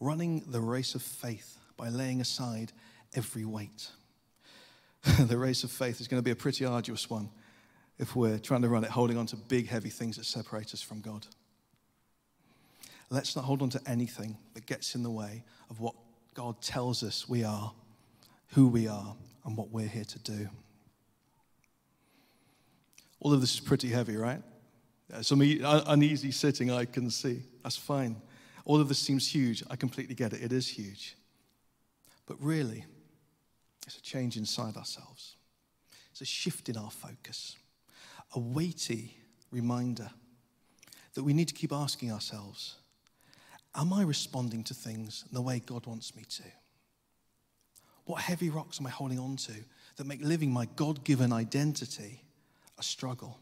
Running 0.00 0.44
the 0.48 0.60
race 0.60 0.94
of 0.94 1.02
faith 1.02 1.58
by 1.76 1.88
laying 1.88 2.20
aside 2.20 2.72
every 3.14 3.44
weight. 3.44 3.90
the 5.18 5.38
race 5.38 5.64
of 5.64 5.70
faith 5.70 6.00
is 6.00 6.08
going 6.08 6.20
to 6.20 6.24
be 6.24 6.30
a 6.30 6.36
pretty 6.36 6.64
arduous 6.64 7.08
one 7.08 7.30
if 7.98 8.14
we're 8.14 8.38
trying 8.38 8.62
to 8.62 8.68
run 8.68 8.84
it 8.84 8.90
holding 8.90 9.16
on 9.16 9.26
to 9.26 9.36
big, 9.36 9.68
heavy 9.68 9.88
things 9.88 10.16
that 10.16 10.24
separate 10.24 10.74
us 10.74 10.82
from 10.82 11.00
God. 11.00 11.26
Let's 13.08 13.36
not 13.36 13.44
hold 13.44 13.62
on 13.62 13.70
to 13.70 13.80
anything 13.86 14.36
that 14.54 14.66
gets 14.66 14.94
in 14.94 15.02
the 15.02 15.10
way 15.10 15.44
of 15.70 15.80
what 15.80 15.94
God 16.34 16.60
tells 16.60 17.02
us 17.02 17.28
we 17.28 17.44
are, 17.44 17.72
who 18.48 18.68
we 18.68 18.88
are, 18.88 19.14
and 19.44 19.56
what 19.56 19.70
we're 19.70 19.86
here 19.86 20.04
to 20.04 20.18
do. 20.18 20.48
All 23.20 23.32
of 23.32 23.40
this 23.40 23.54
is 23.54 23.60
pretty 23.60 23.88
heavy, 23.88 24.16
right? 24.16 24.42
Some 25.22 25.40
uneasy 25.40 26.32
sitting 26.32 26.70
I 26.70 26.84
can 26.84 27.10
see. 27.10 27.44
That's 27.62 27.76
fine. 27.76 28.16
All 28.66 28.80
of 28.80 28.88
this 28.88 28.98
seems 28.98 29.32
huge. 29.32 29.62
I 29.70 29.76
completely 29.76 30.16
get 30.16 30.32
it. 30.32 30.42
It 30.42 30.52
is 30.52 30.68
huge. 30.68 31.16
But 32.26 32.36
really, 32.40 32.84
it's 33.86 33.96
a 33.96 34.02
change 34.02 34.36
inside 34.36 34.76
ourselves. 34.76 35.36
It's 36.10 36.20
a 36.20 36.26
shift 36.26 36.68
in 36.68 36.76
our 36.76 36.90
focus, 36.90 37.56
a 38.34 38.40
weighty 38.40 39.16
reminder 39.52 40.10
that 41.14 41.22
we 41.22 41.32
need 41.32 41.48
to 41.48 41.54
keep 41.54 41.72
asking 41.72 42.12
ourselves 42.12 42.76
Am 43.74 43.92
I 43.92 44.02
responding 44.02 44.64
to 44.64 44.74
things 44.74 45.24
in 45.28 45.34
the 45.34 45.42
way 45.42 45.60
God 45.64 45.86
wants 45.86 46.16
me 46.16 46.24
to? 46.24 46.42
What 48.06 48.22
heavy 48.22 48.48
rocks 48.48 48.80
am 48.80 48.86
I 48.86 48.90
holding 48.90 49.18
on 49.18 49.36
to 49.36 49.52
that 49.96 50.06
make 50.06 50.24
living 50.24 50.50
my 50.50 50.66
God 50.76 51.04
given 51.04 51.32
identity 51.32 52.22
a 52.78 52.82
struggle? 52.82 53.38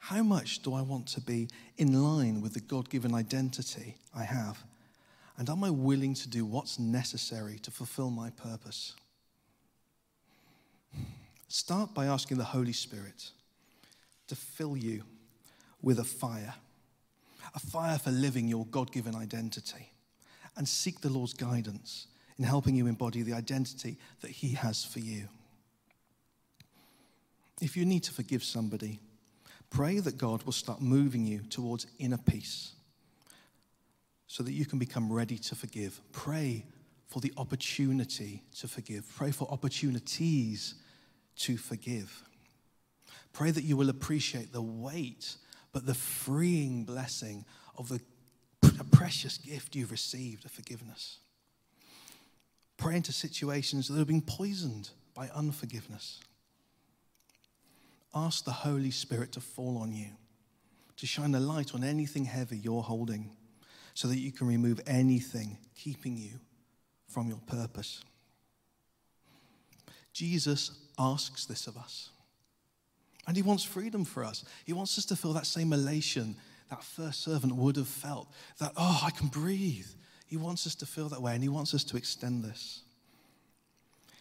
How 0.00 0.22
much 0.22 0.62
do 0.62 0.74
I 0.74 0.80
want 0.80 1.06
to 1.08 1.20
be 1.20 1.48
in 1.76 2.02
line 2.02 2.40
with 2.40 2.54
the 2.54 2.60
God 2.60 2.88
given 2.88 3.14
identity 3.14 3.96
I 4.14 4.24
have? 4.24 4.58
And 5.36 5.48
am 5.48 5.62
I 5.62 5.70
willing 5.70 6.14
to 6.14 6.28
do 6.28 6.44
what's 6.44 6.78
necessary 6.78 7.58
to 7.60 7.70
fulfill 7.70 8.10
my 8.10 8.30
purpose? 8.30 8.94
Start 11.48 11.94
by 11.94 12.06
asking 12.06 12.38
the 12.38 12.44
Holy 12.44 12.72
Spirit 12.72 13.30
to 14.28 14.34
fill 14.34 14.76
you 14.76 15.02
with 15.82 15.98
a 15.98 16.04
fire, 16.04 16.54
a 17.54 17.58
fire 17.58 17.98
for 17.98 18.10
living 18.10 18.48
your 18.48 18.66
God 18.66 18.90
given 18.92 19.14
identity, 19.14 19.92
and 20.56 20.66
seek 20.66 21.00
the 21.00 21.10
Lord's 21.10 21.34
guidance 21.34 22.06
in 22.38 22.44
helping 22.44 22.74
you 22.74 22.86
embody 22.86 23.22
the 23.22 23.34
identity 23.34 23.98
that 24.22 24.30
He 24.30 24.54
has 24.54 24.82
for 24.84 25.00
you. 25.00 25.28
If 27.60 27.76
you 27.76 27.84
need 27.84 28.02
to 28.04 28.12
forgive 28.12 28.42
somebody, 28.42 28.98
pray 29.70 30.00
that 30.00 30.18
God 30.18 30.42
will 30.42 30.52
start 30.52 30.80
moving 30.80 31.24
you 31.24 31.40
towards 31.48 31.86
inner 31.98 32.18
peace 32.18 32.72
so 34.26 34.42
that 34.42 34.52
you 34.52 34.66
can 34.66 34.78
become 34.78 35.12
ready 35.12 35.38
to 35.38 35.54
forgive. 35.54 36.00
Pray 36.12 36.66
for 37.08 37.20
the 37.20 37.32
opportunity 37.36 38.42
to 38.58 38.68
forgive. 38.68 39.04
Pray 39.16 39.30
for 39.30 39.48
opportunities 39.50 40.74
to 41.36 41.56
forgive. 41.56 42.22
Pray 43.32 43.50
that 43.50 43.64
you 43.64 43.76
will 43.76 43.90
appreciate 43.90 44.52
the 44.52 44.62
weight, 44.62 45.36
but 45.72 45.86
the 45.86 45.94
freeing 45.94 46.84
blessing 46.84 47.44
of 47.76 47.88
the 47.88 48.00
precious 48.92 49.38
gift 49.38 49.74
you've 49.74 49.90
received 49.90 50.44
of 50.44 50.50
forgiveness. 50.50 51.18
Pray 52.76 52.96
into 52.96 53.12
situations 53.12 53.88
that 53.88 53.98
have 53.98 54.06
been 54.06 54.22
poisoned 54.22 54.90
by 55.14 55.28
unforgiveness. 55.34 56.20
Ask 58.14 58.44
the 58.44 58.50
Holy 58.50 58.90
Spirit 58.90 59.32
to 59.32 59.40
fall 59.40 59.78
on 59.78 59.92
you, 59.92 60.08
to 60.96 61.06
shine 61.06 61.34
a 61.34 61.40
light 61.40 61.74
on 61.74 61.84
anything 61.84 62.24
heavy 62.24 62.56
you're 62.56 62.82
holding 62.82 63.30
so 63.94 64.08
that 64.08 64.18
you 64.18 64.32
can 64.32 64.46
remove 64.46 64.80
anything 64.86 65.58
keeping 65.74 66.16
you 66.16 66.40
from 67.08 67.28
your 67.28 67.40
purpose. 67.46 68.02
Jesus 70.12 70.72
asks 70.98 71.46
this 71.46 71.66
of 71.66 71.76
us. 71.76 72.10
And 73.26 73.36
he 73.36 73.42
wants 73.42 73.62
freedom 73.62 74.04
for 74.04 74.24
us. 74.24 74.44
He 74.64 74.72
wants 74.72 74.98
us 74.98 75.04
to 75.06 75.16
feel 75.16 75.32
that 75.34 75.46
same 75.46 75.72
elation 75.72 76.36
that 76.68 76.82
first 76.82 77.22
servant 77.22 77.54
would 77.54 77.76
have 77.76 77.88
felt 77.88 78.28
that, 78.58 78.72
oh, 78.76 79.02
I 79.04 79.10
can 79.10 79.28
breathe. 79.28 79.86
He 80.26 80.36
wants 80.36 80.66
us 80.66 80.74
to 80.76 80.86
feel 80.86 81.08
that 81.10 81.22
way 81.22 81.34
and 81.34 81.42
he 81.42 81.48
wants 81.48 81.74
us 81.74 81.84
to 81.84 81.96
extend 81.96 82.42
this. 82.42 82.82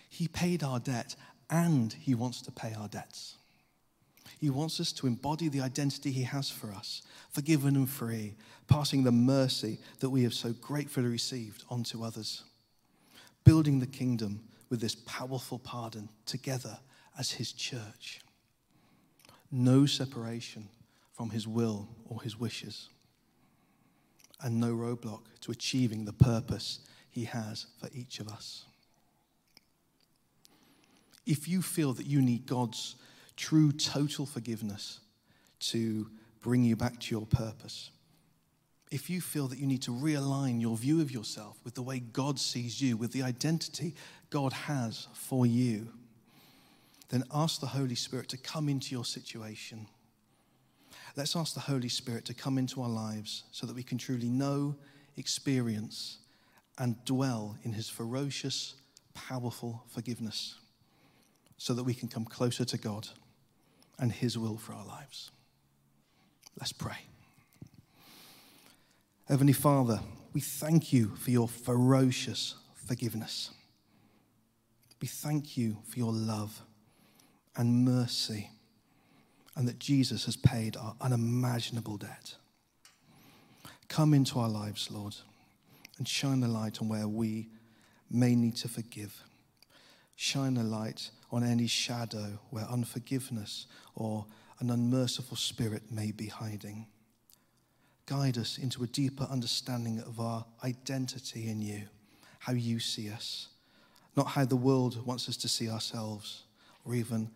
He 0.10 0.28
paid 0.28 0.64
our 0.64 0.80
debt 0.80 1.16
and 1.50 1.94
he 1.94 2.16
wants 2.16 2.42
to 2.44 2.52
pay 2.52 2.74
our 2.74 2.88
debts. 2.88 3.39
He 4.40 4.50
wants 4.50 4.80
us 4.80 4.94
to 4.94 5.08
embody 5.08 5.50
the 5.50 5.60
identity 5.60 6.12
He 6.12 6.24
has 6.24 6.50
for 6.50 6.72
us, 6.72 7.02
forgiven 7.30 7.76
and 7.76 7.90
free, 7.90 8.36
passing 8.68 9.04
the 9.04 9.12
mercy 9.12 9.80
that 10.00 10.10
we 10.10 10.24
have 10.24 10.34
so 10.34 10.54
gratefully 10.54 11.10
received 11.10 11.66
onto 11.70 12.04
others, 12.04 12.44
building 13.44 13.80
the 13.80 13.86
kingdom 13.86 14.40
with 14.70 14.80
this 14.80 14.96
powerful 14.96 15.60
pardon 15.60 16.08
together 16.26 16.80
as 17.18 17.34
His 17.34 17.52
church. 17.52 18.22
No 19.52 19.86
separation 19.86 20.70
from 21.12 21.32
His 21.32 21.46
will 21.46 21.90
or 22.08 22.22
His 22.22 22.40
wishes, 22.40 22.88
and 24.42 24.58
no 24.58 24.74
roadblock 24.74 25.24
to 25.42 25.52
achieving 25.52 26.06
the 26.06 26.14
purpose 26.14 26.80
He 27.10 27.26
has 27.26 27.66
for 27.82 27.90
each 27.94 28.22
of 28.22 28.30
us. 28.30 28.64
If 31.26 31.50
you 31.50 31.62
feel 31.62 31.92
that 31.94 32.06
you 32.06 32.22
need 32.22 32.46
God's 32.46 32.96
true, 33.40 33.72
total 33.72 34.26
forgiveness 34.26 35.00
to 35.60 36.10
bring 36.42 36.64
you 36.64 36.76
back 36.76 37.00
to 37.00 37.16
your 37.16 37.26
purpose. 37.26 37.90
If 38.92 39.10
you 39.10 39.22
feel 39.22 39.48
that 39.48 39.58
you 39.58 39.66
need 39.66 39.82
to 39.84 39.92
realign 39.92 40.60
your 40.60 40.76
view 40.76 41.00
of 41.02 41.10
yourself 41.10 41.58
with 41.64 41.74
the 41.74 41.82
way 41.82 42.00
God 42.00 42.38
sees 42.38 42.82
you, 42.82 42.98
with 42.98 43.14
the 43.14 43.24
identity 43.24 43.96
God 44.30 44.52
has 44.52 45.08
for 45.14 45.46
you, 45.46 45.88
then 47.10 47.24
ask 47.34 47.62
the 47.62 47.68
Holy 47.68 47.96
Spirit 47.96 48.28
to 48.30 48.38
come 48.38 48.68
into 48.68 48.92
your 48.92 49.06
situation. 49.06 49.88
Let's 51.16 51.36
ask 51.36 51.54
the 51.54 51.62
Holy 51.62 51.90
Spirit 51.90 52.26
to 52.26 52.34
come 52.34 52.58
into 52.58 52.82
our 52.82 52.90
lives 52.90 53.44
so 53.52 53.66
that 53.66 53.76
we 53.76 53.84
can 53.84 53.98
truly 53.98 54.30
know, 54.30 54.76
experience, 55.18 56.18
and 56.78 57.04
dwell 57.06 57.58
in 57.64 57.72
His 57.72 57.90
ferocious, 57.90 58.76
powerful 59.14 59.84
forgiveness 59.88 60.56
so 61.58 61.74
that 61.74 61.84
we 61.84 61.94
can 61.94 62.08
come 62.10 62.26
closer 62.26 62.66
to 62.66 62.78
God 62.78 63.08
and 64.00 64.12
His 64.12 64.38
will 64.38 64.58
for 64.58 64.74
our 64.74 64.86
lives. 64.86 65.32
Let's 66.58 66.72
pray. 66.74 66.98
Heavenly 69.28 69.54
Father, 69.54 70.00
we 70.34 70.42
thank 70.42 70.92
you 70.92 71.16
for 71.16 71.32
your 71.32 71.48
ferocious 71.48 72.56
forgiveness. 72.74 73.52
We 75.02 75.08
thank 75.08 75.56
you 75.56 75.78
for 75.88 75.98
your 76.00 76.12
love 76.12 76.62
and 77.56 77.86
mercy, 77.86 78.50
and 79.56 79.68
that 79.68 79.80
Jesus 79.80 80.26
has 80.26 80.36
paid 80.36 80.76
our 80.78 80.96
unimaginable 81.02 81.98
debt. 81.98 82.36
Come 83.88 84.14
into 84.14 84.40
our 84.40 84.50
lives, 84.50 84.90
Lord, 84.92 85.16
and 85.98 86.08
shine 86.08 86.40
the 86.40 86.48
light 86.48 86.82
on 86.82 86.90
where 86.90 87.08
we 87.08 87.50
may 88.10 88.36
need 88.36 88.56
to 88.58 88.68
forgive. 88.68 89.24
Shine 90.22 90.58
a 90.58 90.64
light 90.64 91.12
on 91.32 91.46
any 91.46 91.66
shadow 91.66 92.40
where 92.50 92.66
unforgiveness 92.66 93.68
or 93.96 94.26
an 94.60 94.70
unmerciful 94.70 95.38
spirit 95.38 95.84
may 95.94 96.12
be 96.12 96.28
hiding. 96.28 96.88
Guide 98.06 98.38
us 98.38 98.58
into 98.58 98.84
a 98.84 98.88
deeper 98.88 99.26
understanding 99.32 100.02
of 100.02 100.20
our 100.20 100.44
identity 100.62 101.48
in 101.48 101.62
you, 101.62 101.84
how 102.40 102.52
you 102.52 102.82
see 102.82 103.10
us, 103.10 103.48
not 104.18 104.28
how 104.28 104.44
the 104.44 104.58
world 104.58 105.06
wants 105.06 105.30
us 105.30 105.38
to 105.38 105.48
see 105.48 105.70
ourselves, 105.70 106.44
or 106.84 106.96
even 106.96 107.30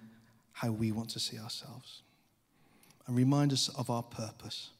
how 0.51 0.69
we 0.69 0.91
want 0.91 1.09
to 1.11 1.21
see 1.21 1.39
ourselves. 1.39 2.01
And 3.07 3.15
remind 3.15 3.53
us 3.53 3.69
of 3.69 3.89
our 3.89 4.03
purpose. 4.03 4.71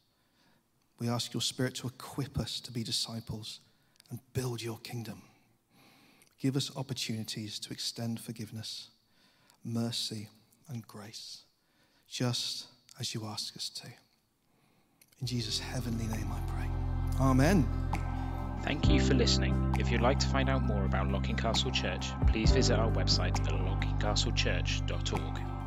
We 0.99 1.07
ask 1.07 1.33
your 1.33 1.39
Spirit 1.39 1.75
to 1.75 1.87
equip 1.87 2.37
us 2.37 2.59
to 2.59 2.71
be 2.73 2.83
disciples 2.83 3.61
and 4.09 4.19
build 4.33 4.61
your 4.61 4.79
kingdom. 4.79 5.21
Give 6.43 6.57
us 6.57 6.75
opportunities 6.75 7.57
to 7.59 7.71
extend 7.71 8.19
forgiveness 8.19 8.89
mercy, 9.63 10.27
and 10.69 10.85
grace, 10.87 11.43
just 12.07 12.67
as 12.99 13.13
you 13.13 13.25
ask 13.25 13.55
us 13.55 13.69
to. 13.69 13.87
In 15.21 15.27
Jesus' 15.27 15.59
heavenly 15.59 16.07
name 16.07 16.31
I 16.31 16.39
pray. 16.51 16.69
Amen. 17.21 17.67
Thank 18.63 18.89
you 18.89 18.99
for 18.99 19.13
listening. 19.13 19.75
If 19.79 19.89
you'd 19.89 20.01
like 20.01 20.19
to 20.19 20.27
find 20.27 20.49
out 20.49 20.63
more 20.63 20.85
about 20.85 21.09
Locking 21.09 21.35
Castle 21.35 21.71
Church, 21.71 22.07
please 22.27 22.51
visit 22.51 22.77
our 22.77 22.91
website 22.91 23.39
at 23.39 23.53
lockingcastlechurch.org. 23.53 25.62